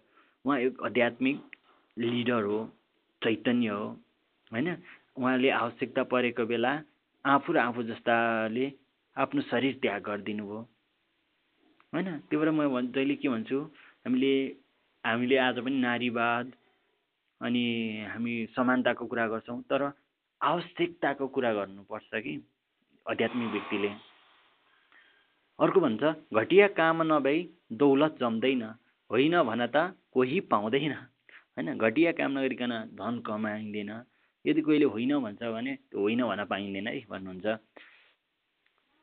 उहाँ 0.45 0.59
एक 0.59 0.83
आध्यात्मिक 0.83 1.39
लिडर 1.97 2.43
हो 2.43 2.59
चैतन्य 3.23 3.69
हो 3.69 3.87
होइन? 4.53 4.69
उहाँले 5.17 5.51
आवश्यकता 5.53 6.03
परेको 6.09 6.47
बेला 6.47 6.73
आफू 7.25 7.53
र 7.53 7.59
आफू 7.61 7.83
जस्ताले 7.93 8.67
आफ्नो 9.17 9.41
शरीर 9.53 9.75
त्याग 9.83 10.03
गरिदिनु 10.03 10.45
भयो 10.49 10.61
होइन? 11.93 12.09
त्यो 12.31 12.41
भएर 12.41 12.51
म 12.51 12.81
जहिले 12.89 13.15
के 13.21 13.29
भन्छु 13.29 13.59
हामीले 14.09 14.33
हामीले 15.05 15.37
आज 15.37 15.57
पनि 15.61 15.79
नारीवाद 15.81 16.53
अनि 17.41 17.65
हामी 18.09 18.33
समानताको 18.57 19.05
कुरा 19.07 19.27
गर्छौँ 19.29 19.61
तर 19.69 19.93
आवश्यकताको 20.41 21.27
कुरा 21.29 21.53
गर्नुपर्छ 21.53 22.11
कि 22.25 22.33
आध्यात्मिक 23.07 23.51
व्यक्तिले। 23.53 23.91
अर्को 25.61 25.81
भन्छ 25.81 26.03
घटिया 26.35 26.67
काम 26.77 27.03
नभई 27.03 27.39
दौलत 27.73 28.17
जम्दैन। 28.21 28.63
होइन 29.11 29.35
भन 29.43 29.67
त 29.67 29.93
कोही 30.13 30.41
पाउँदैन। 30.49 30.93
होइन 30.93 31.69
घटिया 31.77 32.13
काम 32.13 32.39
नगरिकन 32.39 32.73
धन 32.97 33.19
कमाइँदैन। 33.27 33.91
यदि 34.45 34.61
कोहीले 34.61 34.85
होइन 34.85 35.13
भन्छ 35.19 35.43
भने 35.43 35.75
त्यो 35.75 36.01
होइन 36.01 36.23
भन्न 36.23 36.45
पाइँदैन 36.45 36.87
है 36.87 37.01
भन्नुहुन्छ। 37.11 37.47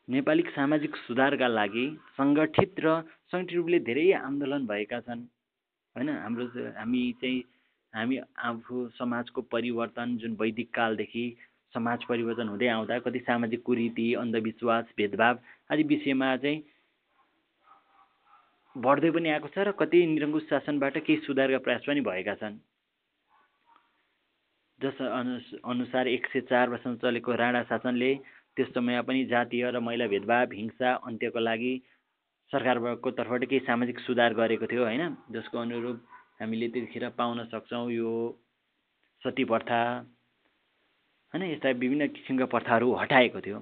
नेपाली 0.08 0.44
सामाजिक 0.50 0.96
सुधारका 0.96 1.48
लागि 1.48 1.86
सङ्गठित 2.18 2.80
र 2.80 3.02
सङ्गठित 3.32 3.58
रूपले 3.58 3.80
धेरै 3.80 4.12
आन्दोलन 4.20 4.66
भएका 4.68 5.00
छन्। 5.00 5.22
होइन 5.96 6.10
हाम्रो 6.10 6.46
हामी 6.74 7.04
चाहिँ 7.22 7.40
हामी 7.94 8.18
आफू 8.40 8.88
समाजको 8.98 9.42
परिवर्तन 9.54 10.18
जुन 10.18 10.34
वैदिक 10.42 10.70
कालदेखि 10.74 11.26
समाज 11.74 12.04
परिवर्तन 12.10 12.48
हुँदै 12.48 12.68
आउँदा 12.68 13.00
कति 13.00 13.20
सामाजिक 13.20 13.64
कुरीति 13.64 14.14
अन्धविश्वास 14.14 14.86
भेदभाव 14.98 15.40
आदि 15.72 15.84
विषयमा 15.84 16.36
चाहिँ 16.38 16.64
बढ्दै 18.76 19.12
पनि 19.12 19.30
आएको 19.30 19.48
छ 19.48 19.68
र 19.68 19.72
कति 19.74 20.06
निरङ्कुश 20.06 20.44
शासनबाट 20.50 20.98
केही 21.06 21.20
सुधारका 21.26 21.60
प्रयास 21.66 21.84
पनि 21.88 22.02
भएका 22.02 22.36
छन्। 22.36 22.58
जस 24.80 25.02
अनु 25.02 25.36
अनुसार 25.66 26.08
एक 26.08 26.28
सय 26.30 26.42
चार 26.50 26.70
वर्षमा 26.70 26.96
चलेको 27.02 27.36
राणा 27.36 27.64
शासनले 27.66 28.14
त्यस 28.56 28.74
समयमा 28.74 29.02
पनि 29.02 29.26
जातीय 29.26 29.72
र 29.72 29.80
महिला 29.82 30.08
भेदभाव 30.08 30.54
हिंसा 30.54 30.94
अन्त्यको 31.04 31.40
लागि 31.40 31.74
सरकारको 32.52 33.12
तर्फबाट 33.12 33.44
केही 33.46 33.66
सामाजिक 33.66 34.00
सुधार 34.00 34.34
गरेको 34.34 34.66
थियो 34.72 34.84
होइन? 34.84 35.16
जसको 35.32 35.58
अनुरूप 35.58 35.98
हामीले 36.42 36.68
त्यतिखेर 36.70 37.10
पाउन 37.18 37.44
सक्छौँ 37.52 37.92
यो 37.92 38.12
सती 39.22 39.44
प्रथा। 39.44 39.82
होइन 41.34 41.44
यस्ता 41.52 41.70
विभिन्न 41.84 42.08
किसिमका 42.16 42.46
प्रथाहरू 42.54 42.94
हटाएको 42.96 43.40
थियो। 43.42 43.60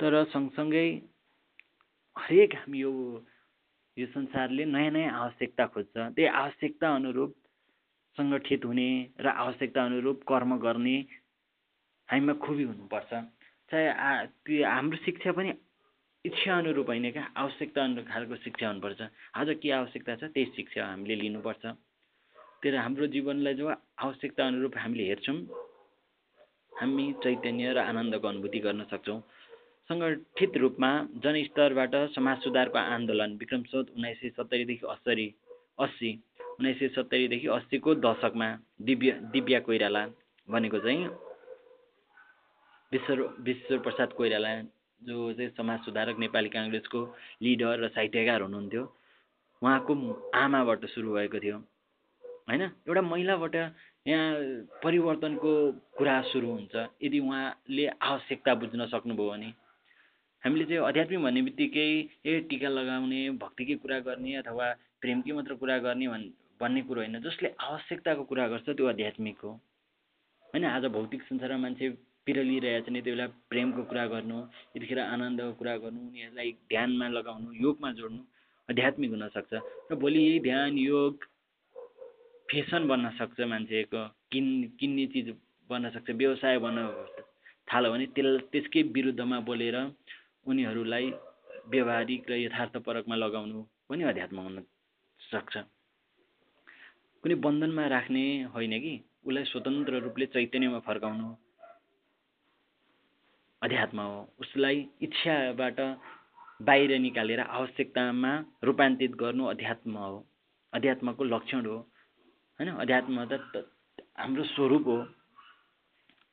तर 0.00 0.12
सँगसँगै 0.32 0.86
हरेक 2.16 2.54
हामी 2.54 2.78
यो 2.78 2.92
यो 3.96 4.06
संसारले 4.06 4.64
नयाँ 4.64 4.90
नयाँ 4.90 5.12
आवश्यकता 5.22 5.66
खोज्छ। 5.74 5.96
त्यही 6.16 6.26
आवश्यकता 6.26 6.94
अनुरूप 6.94 7.34
सङ्गठित 8.18 8.64
हुने 8.64 8.88
र 9.20 9.26
आवश्यकता 9.28 9.84
अनुरूप 9.84 10.22
कर्म 10.28 10.56
गर्ने 10.58 10.96
हामीमा 12.08 12.34
खुबी 12.42 12.64
हुनुपर्छ। 12.70 13.10
चाहे 13.70 14.26
त्यो 14.44 14.66
हाम्रो 14.66 14.96
शिक्षा 15.06 15.32
पनि 15.32 15.52
इच्छा 16.24 16.58
अनुरूप 16.58 16.86
होइन 16.90 17.10
क्या? 17.10 17.24
आवश्यकता 17.36 17.84
अनुरूप 17.84 18.06
खालको 18.10 18.36
शिक्षा 18.44 18.66
हुनुपर्छ। 18.68 19.00
आज 19.36 19.48
के 19.62 19.70
आवश्यकता 19.78 20.16
छ 20.16 20.22
त्यही 20.34 20.52
शिक्षा 20.56 20.86
हामीले 20.86 21.14
लिनुपर्छ। 21.22 21.64
तर 22.62 22.74
हाम्रो 22.76 23.06
जीवनलाई 23.14 23.54
जब 23.54 23.68
आवश्यकता 24.04 24.46
अनुरूप 24.46 24.74
हामीले 24.76 25.04
हेर्छौँ 25.06 25.38
हामी 26.80 27.12
चैतन्य 27.22 27.72
र 27.72 27.78
आनन्दको 27.80 28.28
अनुभूति 28.28 28.58
गर्न 28.58 28.84
सक्छौँ। 28.90 29.20
सङ्गठित 29.90 30.56
रूपमा 30.56 30.90
जनस्तरबाट 31.16 31.94
समाज 32.14 32.36
सुधारको 32.40 32.78
आन्दोलन 32.78 33.30
विक्रम 33.36 33.60
विक्रमसोत 33.60 33.90
उन्नाइस 33.96 34.20
सय 34.20 34.28
सत्तरीदेखि 34.28 34.86
अस्सरी 34.86 35.26
अस्सी 35.78 36.10
उन्नाइस 36.40 36.78
सय 36.78 36.88
सत्तरीदेखि 36.88 37.46
अस्सीको 37.46 37.94
दशकमा 38.00 38.48
दिव्य 38.80 39.10
दिव्या 39.32 39.60
कोइराला 39.60 40.02
भनेको 40.48 40.78
चाहिँ 40.78 41.04
विश्व 42.92 43.22
विश्व 43.40 43.78
प्रसाद 43.78 44.12
कोइराला 44.12 44.54
जो 45.00 45.32
चाहिँ 45.32 45.50
समाज 45.50 45.84
सुधारक 45.84 46.18
नेपाली 46.18 46.48
काङ्ग्रेसको 46.48 47.00
लिडर 47.42 47.84
र 47.84 47.88
साहित्यकार 47.88 48.42
हुनुहुन्थ्यो। 48.42 48.84
उहाँको 49.62 49.92
आमाबाट 50.34 50.84
सुरु 50.86 51.12
भएको 51.12 51.38
थियो। 51.40 51.56
होइन? 52.48 52.62
एउटा 52.88 53.02
महिलाबाट 53.02 53.56
यहाँ 54.06 54.28
परिवर्तनको 54.82 55.50
कुरा 55.96 56.20
सुरु 56.32 56.48
हुन्छ। 56.48 56.74
यदि 57.04 57.18
उहाँले 57.20 57.86
आवश्यकता 58.02 58.54
बुझ्न 58.54 58.86
सक्नुभयो 58.88 59.30
भने 59.30 59.52
हामीले 60.42 60.64
चाहिँ 60.64 60.86
आध्यात्मिक 60.88 61.20
भन्ने 61.20 61.42
बित्तिकै 61.42 61.88
ए 62.24 62.40
टिका 62.48 62.68
लगाउने 62.68 63.20
भक्तिकै 63.36 63.74
कुरा 63.84 63.98
गर्ने 64.08 64.34
अथवा 64.40 64.66
प्रेमकै 65.00 65.32
मात्र 65.32 65.54
कुरा 65.60 65.76
गर्ने 65.84 66.06
भन् 66.08 66.24
भन्ने 66.60 66.80
कुरो 66.88 67.00
होइन। 67.00 67.20
जसले 67.20 67.48
आवश्यकताको 67.60 68.22
कुरा 68.24 68.46
गर्छ 68.48 68.68
त्यो 68.70 68.86
आध्यात्मिक 68.88 69.38
हो। 69.44 69.50
होइन 70.52 70.64
आज 70.66 70.84
भौतिक 70.96 71.22
संसारमा 71.22 71.58
मान्छे 71.60 71.88
पिरलिरहेछ 72.26 72.88
नि 72.88 73.00
त्यो 73.04 73.14
बेला 73.14 73.26
प्रेमको 73.50 73.82
कुरा 73.84 74.04
गर्नु 74.12 74.38
यतिखेर 74.76 74.98
आनन्दको 74.98 75.52
कुरा 75.60 75.76
गर्नु 75.84 76.00
उनीहरूलाई 76.00 76.50
ध्यानमा 76.72 77.06
लगाउनु 77.08 77.48
योगमा 77.60 77.90
जोड्नु 78.00 78.22
आध्यात्मिक 78.68 79.10
हुनसक्छ। 79.10 79.52
र 79.90 79.94
भोलि 79.94 80.20
यही 80.20 80.40
ध्यान 80.40 80.78
योग 80.78 81.14
फेसन 82.50 82.88
बन्न 82.88 83.10
सक्छ 83.10 83.40
मान्छेको 83.40 84.08
किन् 84.32 84.50
किन्ने 84.78 85.06
चिज 85.06 85.28
बन्न 85.70 85.90
सक्छ 85.90 86.10
व्यवसाय 86.10 86.58
बन्न 86.58 86.78
थाल्यो 87.72 87.92
भने 87.92 88.06
त्यस 88.06 88.42
त्यसकै 88.52 88.82
विरुद्धमा 88.82 89.40
बोलेर 89.40 89.76
उनीहरूलाई 90.46 91.12
व्यवहारिक 91.66 92.30
र 92.30 92.32
यथार्थपरकमा 92.32 93.16
लगाउनु 93.16 93.62
पनि 93.88 94.02
अध्यात्म 94.02 94.38
हुन 94.38 94.56
सक्छ। 95.20 95.56
कुनै 97.22 97.34
बन्धनमा 97.34 97.86
राख्ने 97.86 98.24
होइन 98.44 98.74
कि? 98.80 98.94
उसलाई 99.26 99.44
स्वतन्त्र 99.44 99.98
रूपले 99.98 100.26
चैतन्यमा 100.26 100.78
फर्काउनु 100.78 101.28
अध्यात्म 103.62 104.00
हो। 104.00 104.18
उसलाई 104.40 104.88
इच्छाबाट 105.02 105.80
बाहिर 106.62 106.98
निकालेर 106.98 107.40
आवश्यकतामा 107.40 108.32
रूपान्तरित 108.64 109.10
गर्नु 109.10 109.44
अध्यात्म 109.44 109.96
हो। 109.96 110.26
अध्यात्मको 110.72 111.24
लक्षण 111.24 111.66
हो। 111.66 111.89
होइन? 112.60 112.76
अध्यात्म 112.76 113.24
त 113.24 113.64
हाम्रो 114.20 114.44
स्वरूप 114.44 114.84
हो। 114.86 114.96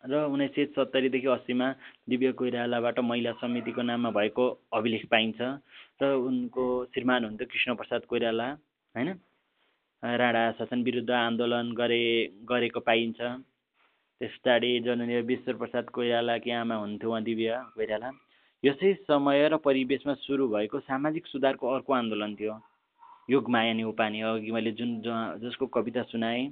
र 0.03 0.13
उन्नाइस 0.27 0.51
सय 0.55 0.65
सत्तरीदेखि 0.75 1.27
अस्सीमा 1.27 1.67
दिव्य 2.03 2.31
कोइरालाबाट 2.31 2.99
महिला 2.99 3.31
समितिको 3.39 3.81
नाममा 3.81 4.11
भएको 4.11 4.45
अभिलेख 4.73 5.07
पाइन्छ। 5.07 5.39
र 6.01 6.03
उनको 6.19 6.63
श्रीमान 6.91 7.23
हुन्थ्यो 7.25 7.47
कृष्ण 7.47 7.75
प्रसाद 7.75 8.01
कोइराला 8.05 8.47
होइन? 8.95 9.09
राणा 10.03 10.43
शासन 10.51 10.83
विरुद्ध 10.83 11.11
आन्दोलन 11.11 11.71
गरे 11.71 12.03
गरेको 12.43 12.79
पाइन्छ। 12.79 13.19
त्यस 14.21 14.35
पछाडि 14.43 14.79
जननीय 14.83 15.21
विश्व 15.21 15.57
प्रसाद 15.57 15.89
कोइरालाकी 15.95 16.51
आमा 16.51 16.75
हुन्थ्यो 16.75 17.09
उहाँ 17.09 17.23
दिव्य 17.23 17.49
कोइराला। 17.75 18.11
यसै 18.63 18.93
समय 19.07 19.47
र 19.47 19.57
परिवेशमा 19.63 20.13
सुरु 20.27 20.47
भएको 20.47 20.79
सामाजिक 20.79 21.27
सुधारको 21.27 21.65
अर्को 21.67 21.93
आन्दोलन 21.93 22.35
थियो। 22.35 22.55
योगमाया 23.29 23.73
न्यौपाने 23.73 24.21
अघि 24.21 24.51
मैले 24.51 24.71
जुन 24.71 25.01
जसको 25.43 25.67
कविता 25.67 26.03
सुनाएँ 26.11 26.47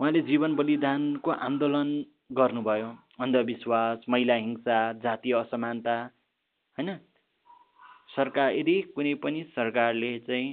उहाँले 0.00 0.20
जीवन 0.22 0.54
बलिदानको 0.56 1.30
आन्दोलन 1.30 1.88
गर्नुभयो। 2.32 2.88
अन्धविश्वास 3.20 4.04
महिला 4.08 4.34
हिंसा 4.34 4.76
जातीय 5.02 5.32
असमानता 5.34 5.96
होइन? 6.76 6.90
सरकार 8.16 8.52
यदि 8.52 8.80
कुनै 8.94 9.14
पनि 9.22 9.42
सरकारले 9.56 10.18
चाहिँ 10.26 10.48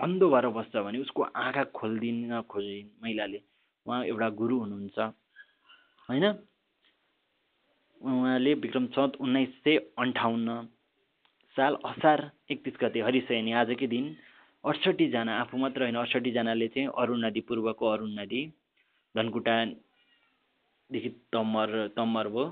अन्धो 0.00 0.28
भएर 0.30 0.46
बस्छ 0.56 0.76
भने 0.76 0.98
उसको 0.98 1.22
आँखा 1.22 1.64
खोलिदिन 1.74 2.40
खोजिन् 2.50 2.88
महिलाले 3.02 3.40
उहाँ 3.86 4.04
एउटा 4.04 4.28
गुरु 4.40 4.58
हुनुहुन्छ 4.58 4.98
होइन? 6.08 6.24
उहाँले 8.00 8.54
विक्रम 8.54 8.86
चौध 8.94 9.16
उन्नाइस 9.20 9.54
सय 9.64 9.76
अन्ठाउन्न 9.98 10.50
साल 11.58 11.74
असार 11.84 12.20
एकतिस 12.50 12.76
गते 12.82 13.00
हरिशयनी 13.02 13.52
आजकै 13.60 13.86
दिन 13.90 14.04
अठसट्ठीजना 14.64 15.32
आफू 15.40 15.56
मात्र 15.58 15.80
होइन 15.82 15.96
अठसट्ठीजनाले 15.98 16.68
चाहिँ 16.74 16.88
अरुण 17.02 17.18
नदी 17.24 17.40
पूर्वको 17.48 17.84
अरुण 17.90 18.10
नदी 18.18 18.40
धनकुटादेखि 19.14 21.10
तम्मर 21.34 21.68
तम्मर 21.96 22.26
भयो 22.34 22.46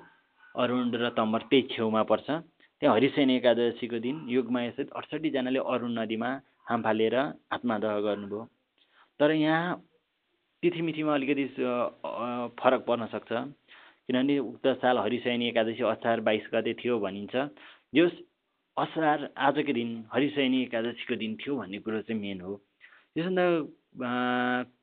अरुण 0.54 0.84
र 0.94 1.08
तम्मर 1.16 1.40
त्यही 1.50 1.62
छेउमा 1.70 2.02
पर्छ। 2.10 2.28
त्यहाँ 2.82 2.94
हरिसेन 2.96 3.30
एकादशीको 3.30 3.98
दिन 4.06 4.16
युगमायासहित 4.28 4.88
अठसट्ठीजनाले 4.92 5.60
अरुण 5.72 5.92
नदीमा 5.98 6.30
हाम 6.68 6.80
फालेर 6.82 7.14
आत्मादह 7.54 7.98
गर्नुभयो। 8.06 8.42
तर 9.20 9.30
यहाँ 9.32 9.76
तिथिमिथिमा 10.62 11.12
अलिकति 11.14 11.44
फरक 12.58 12.80
पर्न 12.88 13.06
सक्छ। 13.14 13.30
किनभने 14.06 14.38
उक्त 14.40 14.66
साल 14.82 14.96
हरिशयनी 14.98 15.44
एकादशी 15.48 15.82
असार 15.92 16.20
बाइस 16.28 16.44
गते 16.54 16.72
थियो 16.80 16.94
भनिन्छ। 17.00 17.34
जो 17.94 18.04
असार 18.76 19.28
आजको 19.38 19.72
दिन 19.72 19.90
हरिशयनी 20.12 20.62
एकादशीको 20.62 21.14
दिन 21.16 21.36
थियो 21.40 21.56
भन्ने 21.56 21.78
कुरो 21.80 22.00
चाहिँ 22.04 22.20
मेन 22.20 22.40
हो। 22.40 22.54
त्यसभन्दा 23.14 23.46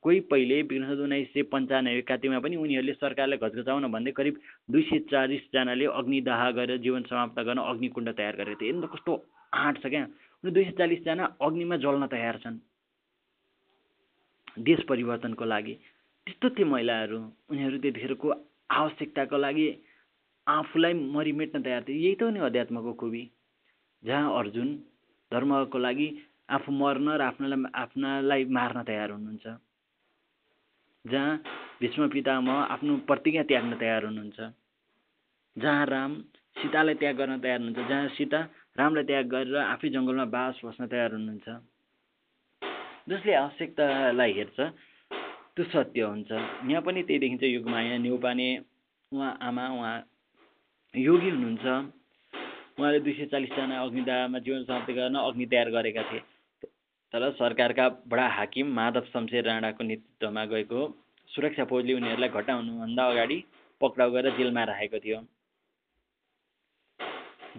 कोही 0.01 0.19
पहिले 0.31 0.61
विगत 0.65 0.99
उन्नाइस 0.99 1.27
सय 1.33 1.41
पन्चानब्बे 1.53 2.01
कातिमा 2.01 2.39
पनि 2.41 2.55
उनीहरूले 2.57 2.93
सरकारलाई 2.97 3.37
घचघचाउन 3.37 3.85
भन्दै 3.93 4.11
करिब 4.17 4.35
दुई 4.71 4.83
सय 4.89 4.99
चालिसजनाले 5.11 5.85
अग्निदाह 5.93 6.41
गरेर 6.57 6.77
जीवन 6.81 7.03
समाप्त 7.05 7.39
गर्न 7.39 7.59
अग्निकुण्ड 7.61 8.09
तयार 8.17 8.35
गरेको 8.35 8.59
थियो 8.61 8.71
हेर्नु 8.71 8.87
कस्तो 8.89 9.13
आँट 9.53 9.75
छ 9.83 9.85
क्या। 9.93 10.05
दुई 10.43 10.63
सय 10.63 10.71
चालिसजना 10.73 11.23
अग्निमा 11.41 11.77
जल्न 11.85 12.07
तयार 12.09 12.37
छन्। 12.43 12.57
देश 14.65 14.81
परिवर्तनको 14.89 15.45
लागि। 15.45 15.73
त्यस्तो 16.27 16.49
थिए 16.49 16.65
महिलाहरू 16.65 17.17
उनीहरू 17.51 17.77
त्यतिखेरको 17.85 18.27
आवश्यकताको 18.71 19.37
लागि 19.37 19.67
आफूलाई 20.47 20.93
मरिमेट्न 21.13 21.61
तयार 21.61 21.81
थिए। 21.87 22.01
यही 22.01 22.15
त 22.15 22.21
हो 22.23 22.29
नि 22.29 22.39
अध्यात्मको 22.49 22.93
खुबी। 22.97 23.23
जहाँ 24.03 24.37
अर्जुन 24.39 24.69
धर्मको 25.31 25.77
लागि 25.79 26.07
आफू 26.49 26.71
मर्न 26.71 27.07
र 27.17 27.21
आफ्नालाई 27.21 27.71
आफ्नालाई 27.73 28.45
मार्न 28.57 28.83
तयार 28.83 29.11
हुनुहुन्छ। 29.11 29.45
जहाँ 31.05 31.31
भीष्म 31.79 32.07
पितामह 32.09 32.53
आफ्नो 32.73 32.97
प्रतिज्ञा 33.07 33.43
त्याग्न 33.43 33.77
तयार 33.79 34.05
हुनुहुन्छ। 34.05 34.39
जहाँ 35.55 35.85
राम 35.85 36.11
सीतालाई 36.55 36.95
त्याग 37.01 37.15
गर्न 37.15 37.39
तयार 37.39 37.59
हुनुहुन्छ। 37.59 37.87
जहाँ 37.89 38.07
सीता 38.17 38.39
रामलाई 38.77 39.03
त्याग 39.03 39.25
गरेर 39.29 39.57
आफै 39.57 39.89
जङ्गलमा 39.89 40.25
बास 40.35 40.61
बस्न 40.65 40.87
तयार 40.87 41.11
हुनुहुन्छ। 41.13 41.47
जसले 43.09 43.33
आवश्यकतालाई 43.33 44.31
हेर्छ 44.33 44.59
त्यो 45.55 45.63
सत्य 45.71 46.01
हुन्छ। 46.01 46.31
यहाँ 46.71 46.81
पनि 46.81 47.03
त्यही 47.03 47.19
देखिन्छ 47.19 47.43
युगमाया 47.43 47.97
न्यौपाने 48.03 48.49
उहाँ 49.11 49.31
आमा 49.47 49.65
उहाँ 49.77 49.97
योगी 50.93 51.29
हुनुहुन्छ। 51.29 51.65
उहाँले 52.77 52.99
दुई 52.99 53.13
सय 53.13 53.25
चालिसजना 53.31 53.81
अग्निदाहमा 53.81 54.39
जीवन 54.39 54.63
समाप्ति 54.63 54.93
गर्न 54.93 55.15
अग्नि 55.17 55.45
तयार 55.45 55.69
गरेका 55.71 56.03
थिए। 56.03 56.21
तर 57.13 57.31
सरकारका 57.31 57.87
बडा 58.09 58.27
हाकिम 58.27 58.67
माधव 58.73 59.05
शमशेर 59.13 59.45
राणाको 59.45 59.83
नेतृत्वमा 59.83 60.43
गएको 60.53 60.79
सुरक्षा 61.29 61.63
फौजले 61.69 61.93
उनीहरूलाई 61.93 62.29
घटाउनुभन्दा 62.29 63.03
अगाडि 63.07 63.37
पक्राउ 63.81 64.11
गरेर 64.11 64.37
जेलमा 64.37 64.63
राखेको 64.63 64.99
थियो। 65.05 65.19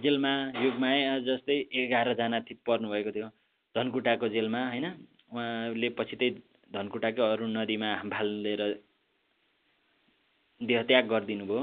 जेलमा 0.02 0.32
युगमा 0.64 0.90
जस्तै 1.26 1.56
एघारजना 1.80 2.38
पर्नुभएको 2.66 3.10
थियो। 3.14 3.28
धनकुटाको 3.74 4.28
जेलमा 4.28 4.60
होइन? 4.68 4.86
उहाँले 5.30 5.88
पछि 5.98 6.16
त्यही 6.16 6.30
धनकुटाकै 6.70 7.22
अरू 7.22 7.46
नदीमा 7.46 7.90
भालेर 8.10 8.62
देहत्याग 10.60 11.04
गरिदिनु 11.08 11.44
भयो 11.46 11.62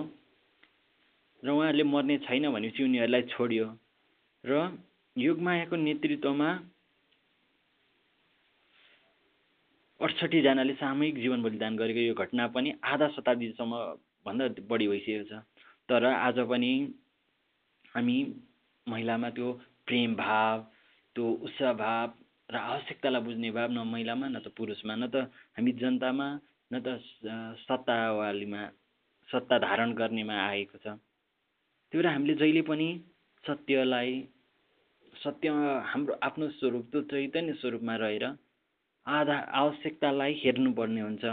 र 1.43 1.49
उहाँहरूले 1.49 1.83
मर्ने 1.83 2.17
छैन 2.25 2.49
भनेपछि 2.51 2.83
उनीहरूलाई 2.83 3.21
छोडियो। 3.33 3.65
र 4.43 4.77
योगमायाको 5.15 5.75
नेतृत्वमा 5.77 6.49
अठसट्ठीजनाले 9.99 10.73
सामूहिक 10.73 11.15
जीवन 11.15 11.41
बलिदान 11.43 11.77
गरेको 11.77 11.99
यो 12.01 12.13
घटना 12.13 12.47
पनि 12.53 12.73
आधा 12.83 13.07
शताब्दीसम्म 13.15 13.73
भन्दा 14.25 14.47
बढी 14.69 14.87
भइसकेको 14.87 15.25
छ। 15.29 15.41
तर 15.89 16.05
आज 16.05 16.39
पनि 16.49 16.71
हामी 17.95 18.17
महिलामा 18.87 19.29
त्यो 19.29 19.51
प्रेम 19.85 20.15
भाव 20.15 20.65
त्यो 21.15 21.25
उत्साह 21.45 21.73
भाव 21.73 22.07
र 22.49 22.55
आवश्यकतालाई 22.55 23.21
बुझ्ने 23.21 23.51
भाव 23.51 23.71
न 23.71 23.85
महिलामा 23.87 24.27
न 24.27 24.39
त 24.39 24.53
पुरुषमा 24.57 24.95
न 24.95 25.07
त 25.09 25.29
हामी 25.57 25.71
जनतामा 25.81 26.27
न 26.71 26.79
त 26.85 26.97
सत्तावालीमा 27.61 28.61
सत्ता 29.29 29.57
धारण 29.59 29.93
गर्नेमा 29.93 30.35
आएको 30.47 30.77
छ। 30.77 30.97
त्यो 31.91 31.99
भएर 31.99 32.07
हामीले 32.07 32.33
जहिले 32.39 32.61
पनि 32.67 32.87
सत्यलाई 33.43 34.11
सत्यमा 35.13 35.71
हाम्रो 35.91 36.13
आफ्नो 36.23 36.47
स्वरूप 36.57 36.85
त्यो 36.91 37.01
चैतन्य 37.11 37.53
स्वरूपमा 37.59 37.95
रहेर 38.03 38.25
आधा 39.05 39.35
आवश्यकतालाई 39.61 40.33
हेर्नुपर्ने 40.43 41.01
हुन्छ। 41.01 41.23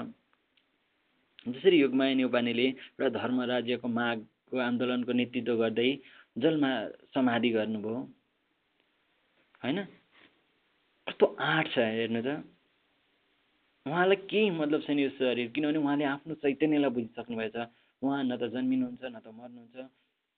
जसरी 1.47 1.77
योगमाया 1.79 2.15
नेउपानेले 2.15 2.67
एउटा 2.67 3.09
धर्म 3.19 3.39
राज्यको 3.51 3.89
मागको 3.89 4.59
आन्दोलनको 4.59 5.13
नेतृत्व 5.13 5.55
गर्दै 5.63 5.91
जलमा 6.43 6.71
समाधि 7.15 7.51
गर्नुभयो। 7.57 8.01
होइन? 9.63 9.79
कस्तो 11.07 11.27
आँट 11.39 11.67
छ 11.71 11.79
हेर्नु 11.79 12.21
त। 12.27 12.29
उहाँलाई 13.87 14.19
केही 14.27 14.51
मतलब 14.59 14.81
छैन 14.87 14.99
यो 14.99 15.11
शरीर 15.23 15.49
किनभने 15.55 15.79
उहाँले 15.79 16.05
आफ्नो 16.05 16.35
चैतन्यलाई 16.43 16.91
बुझिसक्नु 16.91 17.37
भएछ 17.37 17.57
उहाँ 18.03 18.23
न 18.25 18.37
त 18.37 18.51
जन्मिनुहुन्छ 18.53 19.03
न 19.07 19.17
त 19.23 19.27
मर्नुहुन्छ। 19.39 19.87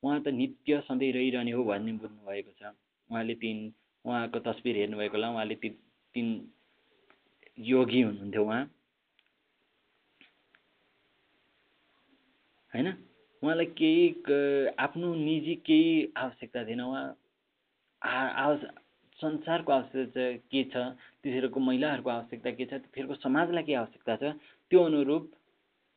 उहाँ 0.02 0.20
त 0.22 0.28
नित्य 0.28 0.80
सधैँ 0.88 1.12
रहिरहने 1.12 1.52
हो 1.52 1.64
भन्ने 1.64 1.92
बुझ्नुभएको 2.00 2.52
छ। 2.60 2.72
उहाँले 3.10 3.34
तिन 3.34 3.72
उहाँको 4.04 4.38
तस्बिर 4.40 4.76
हेर्नुभएको 4.76 5.16
होला। 5.16 5.28
उहाँले 5.30 5.54
ती 5.54 5.68
तिन 6.14 6.28
योगी 7.58 8.00
हुनुहुन्थ्यो 8.02 8.44
उहाँ। 8.44 8.64
होइन? 12.72 12.88
उहाँलाई 13.42 13.66
केही 13.76 14.04
आफ्नो 14.78 15.14
निजी 15.14 15.54
केही 15.66 16.12
आवश्यकता 16.16 16.64
थिएन। 16.64 16.80
उहाँ 16.80 17.06
आव 18.02 18.56
संसारको 19.18 19.72
आवश्यकता 19.72 20.24
के 20.48 20.62
छ? 20.64 20.76
त्यसैको 21.20 21.60
महिलाहरूको 21.60 22.10
आवश्यकता 22.10 22.50
के 22.56 22.64
छ? 22.64 22.72
त्यसैको 22.88 23.14
समाजलाई 23.20 23.62
के 23.68 23.74
आवश्यकता 23.74 24.16
छ? 24.16 24.32
त्यो 24.70 24.80
अनुरूप 24.80 25.30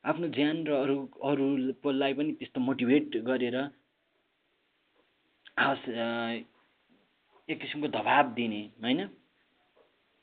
आफ्नो 0.04 0.28
ज्यान 0.36 0.58
र 0.68 0.72
अरू 0.76 0.96
अरूलाई 1.24 2.14
पनि 2.14 2.32
त्यस्तो 2.40 2.60
मोटिभेट 2.60 3.16
गरेर 3.24 3.58
एक 7.50 7.60
किसिमको 7.62 7.88
दबाब 7.88 8.34
दिने 8.34 8.62
होइन? 8.84 9.08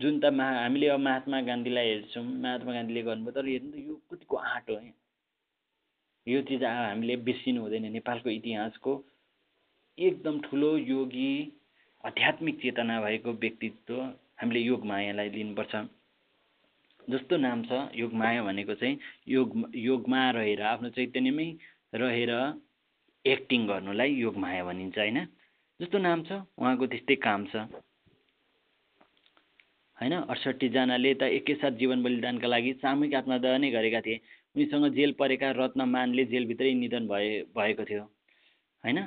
जुन 0.00 0.18
त 0.20 0.24
मा 0.32 0.46
हामीले 0.50 0.88
अब 0.88 1.00
महात्मा 1.00 1.40
गान्धीलाई 1.48 1.86
हेर्छौँ 1.88 2.24
महात्मा 2.24 2.72
गान्धीले 2.72 3.02
गर्नुभयो 3.02 3.32
तर 3.36 3.46
हेर्नु 3.48 3.70
त 3.72 3.76
यो 3.78 3.94
कतिको 4.10 4.36
आँट 4.36 4.70
हो? 4.70 4.80
यो 6.26 6.40
चिज 6.48 6.64
हामीले 6.64 7.16
बिर्सिनु 7.26 7.60
हुँदैन। 7.62 7.86
नेपालको 7.92 8.30
इतिहासको 8.30 8.92
एकदम 9.98 10.40
ठुलो 10.40 10.76
योगी 10.76 11.32
आध्यात्मिक 12.04 12.60
चेतना 12.62 13.00
भएको 13.00 13.32
व्यक्तित्व 13.32 13.94
हामीले 14.40 14.60
योग 14.60 14.84
मायालाई 14.86 15.30
लिनुपर्छ। 15.30 15.74
जस्तो 17.08 17.36
नाम 17.36 17.62
छ 17.68 17.72
योगमाया 17.94 18.42
भनेको 18.44 18.74
चाहिँ 18.74 18.98
योग 19.28 19.50
योगमा 19.74 20.30
रहेर 20.30 20.62
आफ्नो 20.62 20.88
चैतन्यमै 20.96 21.48
रहेर 21.94 22.32
एक्टिङ 23.24 23.66
गर्नुलाई 23.66 24.10
योगमाया 24.14 24.64
भनिन्छ 24.64 24.98
होइन? 24.98 25.18
जस्तो 25.80 25.98
नाम 25.98 26.22
छ 26.22 26.32
उहाँको 26.58 26.86
त्यस्तै 26.86 27.16
काम 27.16 27.44
छ। 27.44 27.56
होइन? 29.98 30.14
अठसट्ठीजनाले 30.24 31.14
त 31.14 31.22
एकैसाथ 31.38 31.72
जीवन 31.76 32.02
बलिदानका 32.02 32.48
लागि 32.48 32.72
सामूहिक 32.82 33.14
आत्मदाह 33.14 33.58
नै 33.58 33.70
गरेका 33.70 34.00
थिए। 34.00 34.20
उनीसँग 34.56 34.86
जेल 34.94 35.12
परेका 35.12 35.50
रत्नमानले 35.56 36.24
जेलभित्रै 36.24 36.72
निधन 36.74 37.08
भए 37.08 37.28
भएको 37.56 37.84
थियो। 37.84 38.04
होइन? 38.84 38.98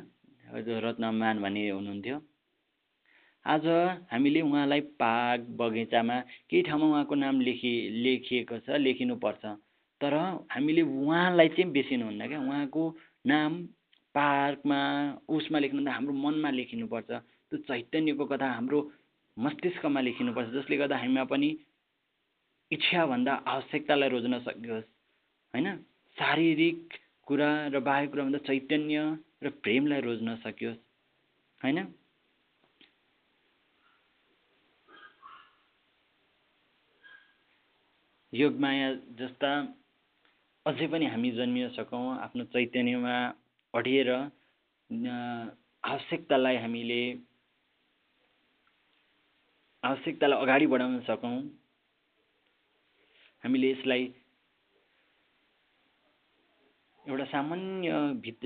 रत्नमान 0.85 1.41
भन्ने 1.41 1.69
हुनुहुन्थ्यो। 1.69 2.21
आज 3.45 3.65
हामीले 4.11 4.41
उहाँलाई 4.41 4.81
पार्क 4.95 5.41
बगैँचामा 5.59 6.19
केही 6.49 6.61
ठाउँमा 6.63 6.87
उहाँको 6.87 7.15
नाम 7.15 7.41
लेखि 7.41 7.73
लेखिएको 8.03 8.57
छ 8.59 8.77
लेखिनुपर्छ। 8.79 9.45
तर 10.01 10.13
हामीले 10.51 10.81
उहाँलाई 10.81 11.49
चाहिँ 11.49 11.71
बेसिनुहुन्न 11.71 12.27
क्या। 12.27 12.39
उहाँको 12.39 12.83
नाम 13.25 13.51
पार्कमा 14.15 14.79
उसमा 15.29 15.59
लेख्नु 15.59 15.91
हाम्रो 15.91 16.13
मनमा 16.13 16.49
लेखिनुपर्छ। 16.49 17.09
त्यो 17.49 17.57
चैतन्यको 17.57 18.25
कथा 18.25 18.47
हाम्रो 18.51 18.79
मस्तिष्कमा 19.37 20.01
लेखिनुपर्छ 20.01 20.49
जसले 20.49 20.77
गर्दा 20.77 20.97
हामीमा 20.97 21.23
पनि 21.23 21.49
इच्छाभन्दा 22.71 23.33
आवश्यकतालाई 23.33 24.09
रोज्न 24.09 24.39
सकियोस्। 24.39 24.85
होइन? 25.53 25.67
शारीरिक 26.17 26.93
कुरा 27.27 27.49
र 27.67 27.79
बाह्य 27.79 28.07
कुराभन्दा 28.07 28.39
चैतन्य 28.39 28.97
र 29.43 29.49
प्रेमलाई 29.63 30.01
रोज्न 30.01 30.35
सकियोस्। 30.35 30.77
होइन? 31.61 31.93
योगमाया 38.33 38.93
जस्ता 38.93 39.49
अझै 40.65 40.87
पनि 40.87 41.05
हामी 41.05 41.31
जन्मिन 41.31 41.69
सकौँ 41.69 42.17
आफ्नो 42.17 42.43
चैतन्यमा 42.43 43.15
अडिएर 43.73 44.09
आवश्यकतालाई 45.83 46.57
हामीले 46.57 47.01
आवश्यकतालाई 49.83 50.39
अगाडि 50.41 50.65
बढाउन 50.73 50.99
सकौँ। 51.07 51.37
हामीले 53.43 53.71
यसलाई 53.71 54.03
एउटा 57.05 57.25
सामान्य 57.25 57.89
भित 58.23 58.39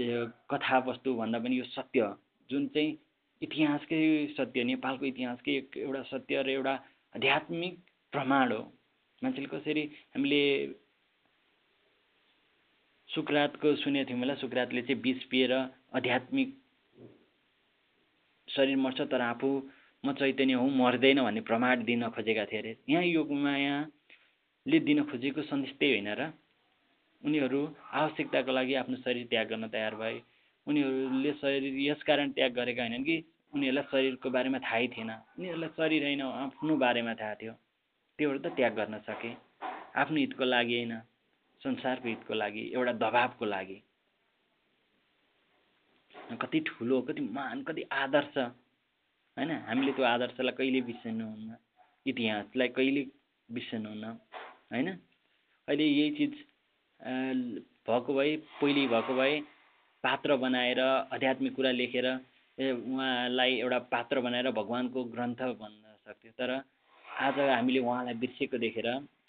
कथावस्तु 0.50 1.14
भन्दा 1.16 1.40
पनि 1.40 1.60
यो 1.60 1.66
सत्य 1.76 2.08
जुन 2.50 2.68
चाहिँ 2.74 2.98
इतिहासकै 3.42 4.02
सत्य 4.38 4.64
नेपालको 4.64 5.06
इतिहासकै 5.06 5.56
एउटा 5.78 6.02
सत्य 6.12 6.42
र 6.42 6.50
एउटा 6.50 6.74
आध्यात्मिक 7.16 7.74
प्रमाण 8.14 8.52
हो। 8.52 8.62
मान्छेले 9.22 9.48
कसरी 9.52 9.84
हामीले 10.16 10.42
सुकरातको 13.10 13.76
सुनेको 13.76 14.10
थियौँ 14.10 14.20
होला। 14.20 14.36
सुकरातले 14.36 14.82
चाहिँ 14.82 15.02
विष 15.02 15.24
पिएर 15.26 15.54
आध्यात्मिक 15.96 16.50
शरीर 18.48 18.78
मर्छ 18.78 19.02
तर 19.02 19.22
आफू 19.22 19.50
म 20.04 20.14
चैतन्य 20.14 20.54
हुँ 20.54 20.72
मर्दैन 20.78 21.22
भन्ने 21.24 21.42
प्रमाण 21.42 21.84
दिन 21.84 22.10
खोजेका 22.10 22.46
थिए 22.46 22.60
अरे। 22.60 22.76
यहाँ 22.90 23.04
योगमायाले 23.04 24.80
दिन 24.80 25.04
खोजेको 25.04 25.42
सन्देश 25.42 25.72
त्यही 25.80 25.92
होइन 25.94 26.10
र। 26.14 26.32
उनीहरू 27.24 27.62
आवश्यकताको 27.94 28.52
लागि 28.52 28.74
आफ्नो 28.82 28.98
शरीर 29.02 29.26
त्याग 29.26 29.48
गर्न 29.50 29.68
तयार 29.68 29.96
भए। 29.96 30.22
उनीहरूले 30.68 31.32
शरीर 31.42 31.74
यस 31.82 32.04
कारण 32.04 32.32
त्याग 32.32 32.52
गरेका 32.54 32.84
होइनन् 32.84 33.04
कि 33.04 33.16
उनीहरूलाई 33.54 33.84
शरीरको 33.92 34.30
बारेमा 34.30 34.60
थाहै 34.60 34.88
थिएन। 34.94 35.12
उनीहरूलाई 35.40 35.70
शरीर 35.78 36.04
होइन 36.04 36.22
आफ्नो 36.22 36.76
बारेमा 36.78 37.14
थाहा 37.14 37.36
थियो। 37.42 37.54
त्योहरू 38.20 38.40
त 38.40 38.48
त्याग 38.54 38.74
गर्न 38.76 39.00
सके। 39.08 39.32
आफ्नो 39.96 40.18
हितको 40.18 40.46
लागि 40.46 40.76
होइन। 40.78 40.94
संसारको 41.62 42.08
हितको 42.08 42.34
लागि 42.34 42.62
एउटा 42.74 42.94
दबाबको 43.04 43.46
लागि। 43.46 43.82
कति 46.42 46.60
ठुलो 46.68 47.02
कति 47.02 47.22
महान 47.22 47.62
कति 47.64 47.82
आदर्श 47.94 48.38
होइन? 48.38 49.52
हामीले 49.68 49.92
त्यो 49.94 50.06
आदर्शलाई 50.06 50.54
कहिले 50.58 50.82
बिर्सनुहुन्न 50.82 51.56
इतिहासलाई 52.06 52.68
कहिले 52.78 53.02
बिर्सनुहुन्न 53.50 54.06
होइन? 54.72 54.88
अहिले 55.68 55.86
यही 55.86 56.12
चिज 56.18 56.34
भएको 57.88 58.14
भए 58.14 58.36
पहिले 58.62 58.88
भएको 58.88 59.14
भए 59.16 59.40
पात्र 60.04 60.36
बनाएर 60.38 60.80
आध्यात्मिक 60.80 61.56
कुरा 61.56 61.72
लेखेर 61.72 62.08
उहाँलाई 62.58 63.52
एउटा 63.58 63.80
पात्र 63.92 64.20
बनाएर 64.22 64.52
भगवान्को 64.52 65.04
ग्रन्थ 65.14 65.42
भन्न 65.62 65.96
सक्थ्यो। 66.06 66.32
तर 66.40 66.52
आज 67.06 67.40
हामीले 67.40 67.80
उहाँलाई 67.80 68.14
बिर्सेको 68.24 68.58
देखेर 68.58 68.88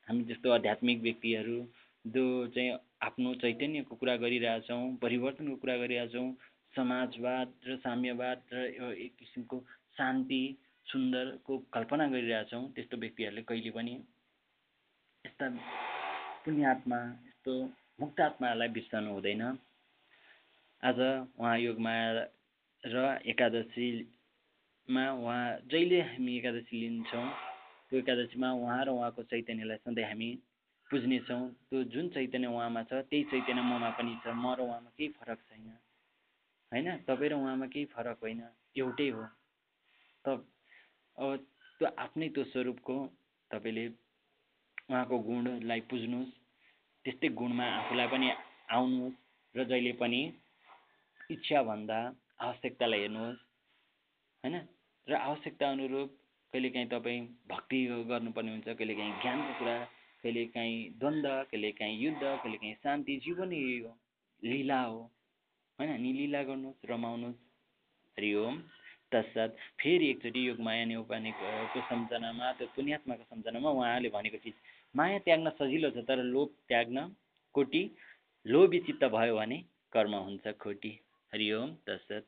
हामी 0.08 0.24
जस्तो 0.24 0.50
आध्यात्मिक 0.52 1.00
व्यक्तिहरू 1.02 1.56
जो 2.04 2.46
चाहिँ 2.48 2.78
आफ्नो 3.02 3.34
चैतन्यको 3.34 3.96
कुरा 3.96 4.16
गरिरहेछौँ 4.16 4.96
परिवर्तनको 5.02 5.56
कुरा 5.56 5.76
गरिरहेछौँ 5.76 6.28
समाजवाद 6.74 7.52
र 7.66 7.76
साम्यवाद 7.76 8.42
र 8.52 8.56
एक 8.96 9.12
किसिमको 9.18 9.58
शान्ति 9.98 10.42
सुन्दरको 10.86 11.58
कल्पना 11.72 12.06
गरिरहेछौँ 12.08 12.62
त्यस्तो 12.72 12.96
व्यक्तिहरूले 12.96 13.42
कहिले 13.42 13.70
पनि 13.70 13.94
यस्ता 15.24 15.48
पुण्यात्मा 16.44 17.00
यस्तो 17.28 17.52
मुक्तात्मालाई 18.00 18.68
बिर्सनु 18.68 19.12
हुँदैन। 19.12 19.42
आज 20.82 20.98
उहाँ 21.36 21.58
योगमा 21.58 21.94
र 22.82 22.96
एकादशीमा 23.26 25.04
उहाँ 25.12 25.42
जहिले 25.66 26.00
हामी 26.00 26.36
एकादशी 26.38 26.80
लिन्छौँ 26.80 27.26
त्यो 27.90 27.98
एकादशीमा 27.98 28.52
उहाँ 28.54 28.84
र 28.84 28.88
उहाँको 28.90 29.22
चैतन्यलाई 29.22 29.76
सधैँ 29.84 30.04
हामी 30.04 30.30
पुज्नेछौँ 30.90 31.42
त्यो 31.68 31.82
जुन 31.86 32.08
चैतन्य 32.08 32.46
उहाँमा 32.48 32.82
छ 32.82 33.00
त्यही 33.04 33.24
चैतन्य 33.24 33.62
ममा 33.62 33.90
पनि 33.90 34.14
छ। 34.24 34.32
म 34.34 34.54
र 34.54 34.60
उहाँमा 34.62 34.90
केही 34.96 35.08
फरक 35.14 35.38
छैन। 35.44 35.68
होइन? 36.72 36.88
तपाईँ 37.04 37.30
र 37.30 37.34
उहाँमा 37.34 37.66
केही 37.66 37.84
फरक 37.86 38.18
होइन। 38.22 38.40
एउटै 38.76 39.08
हो। 39.10 39.24
त 40.24 40.26
अब 41.18 41.36
त्यो 41.80 41.88
आफ्नै 41.98 42.28
त्यो 42.28 42.44
स्वरूपको 42.44 42.96
तपाईँले 43.50 43.84
उहाँको 44.88 45.18
गुणलाई 45.18 45.80
पुज्नुहोस् 45.90 46.32
त्यस्तै 47.04 47.28
गुणमा 47.34 47.66
आफूलाई 47.74 48.08
पनि 48.08 48.28
आउनुहोस् 48.70 49.20
र 49.54 49.64
जहिले 49.64 49.92
पनि 49.92 50.20
इच्छाभन्दा 51.30 51.98
आवश्यकतालाई 52.40 53.00
हेर्नुहोस्। 53.00 53.38
होइन? 54.44 54.56
र 55.06 55.12
आवश्यकता 55.20 55.70
अनुरूप 55.70 56.10
कहिलेकाहीँ 56.52 56.88
तपाईँ 56.88 57.20
भक्ति 57.48 57.78
गर्नुपर्ने 58.08 58.50
हुन्छ 58.50 58.68
कहिलेकाहीँ 58.70 59.14
ज्ञानको 59.22 59.52
कुरा 59.58 59.76
कहिलेकाहीँ 60.22 60.98
द्वन्द्व 60.98 61.28
कहिलेकाहीँ 61.42 61.98
युद्ध 61.98 62.22
कहिलेकाहीँ 62.22 62.74
शान्ति 62.74 63.16
जीवन 63.16 63.52
हो 63.84 63.92
लीला 64.42 64.80
हो। 64.82 64.98
होइन? 65.78 65.90
नि 66.02 66.12
लीला 66.12 66.42
गर्नुहोस् 66.42 66.90
रमाउनुहोस्। 66.90 67.40
हरि 68.16 68.34
ओम। 68.34 68.56
तत्साथ 69.12 69.48
फेरि 69.80 70.10
एकचोटि 70.10 70.48
योग 70.48 70.60
माया 70.60 70.84
नेउपानेको 70.84 71.80
सम्झनामा 71.80 72.52
त्यो 72.52 72.66
पुण्यात्माको 72.66 73.24
सम्झनामा 73.24 73.70
उहाँले 73.70 74.08
भनेको 74.08 74.38
चिज 74.38 74.54
माया 74.96 75.18
त्याग्न 75.18 75.50
सजिलो 75.50 75.90
छ 75.90 76.04
तर 76.08 76.22
लोभ 76.24 76.48
त्याग्न 76.68 77.06
कोटी 77.54 77.82
लोभी 78.46 78.78
चित्त 78.80 79.04
भयो 79.04 79.36
भने 79.36 79.58
कर्म 79.92 80.14
हुन्छ 80.16 80.46
खोटी। 80.58 80.92
हरि 81.32 81.52
ओम। 81.52 81.70
तत्सत। 81.86 82.26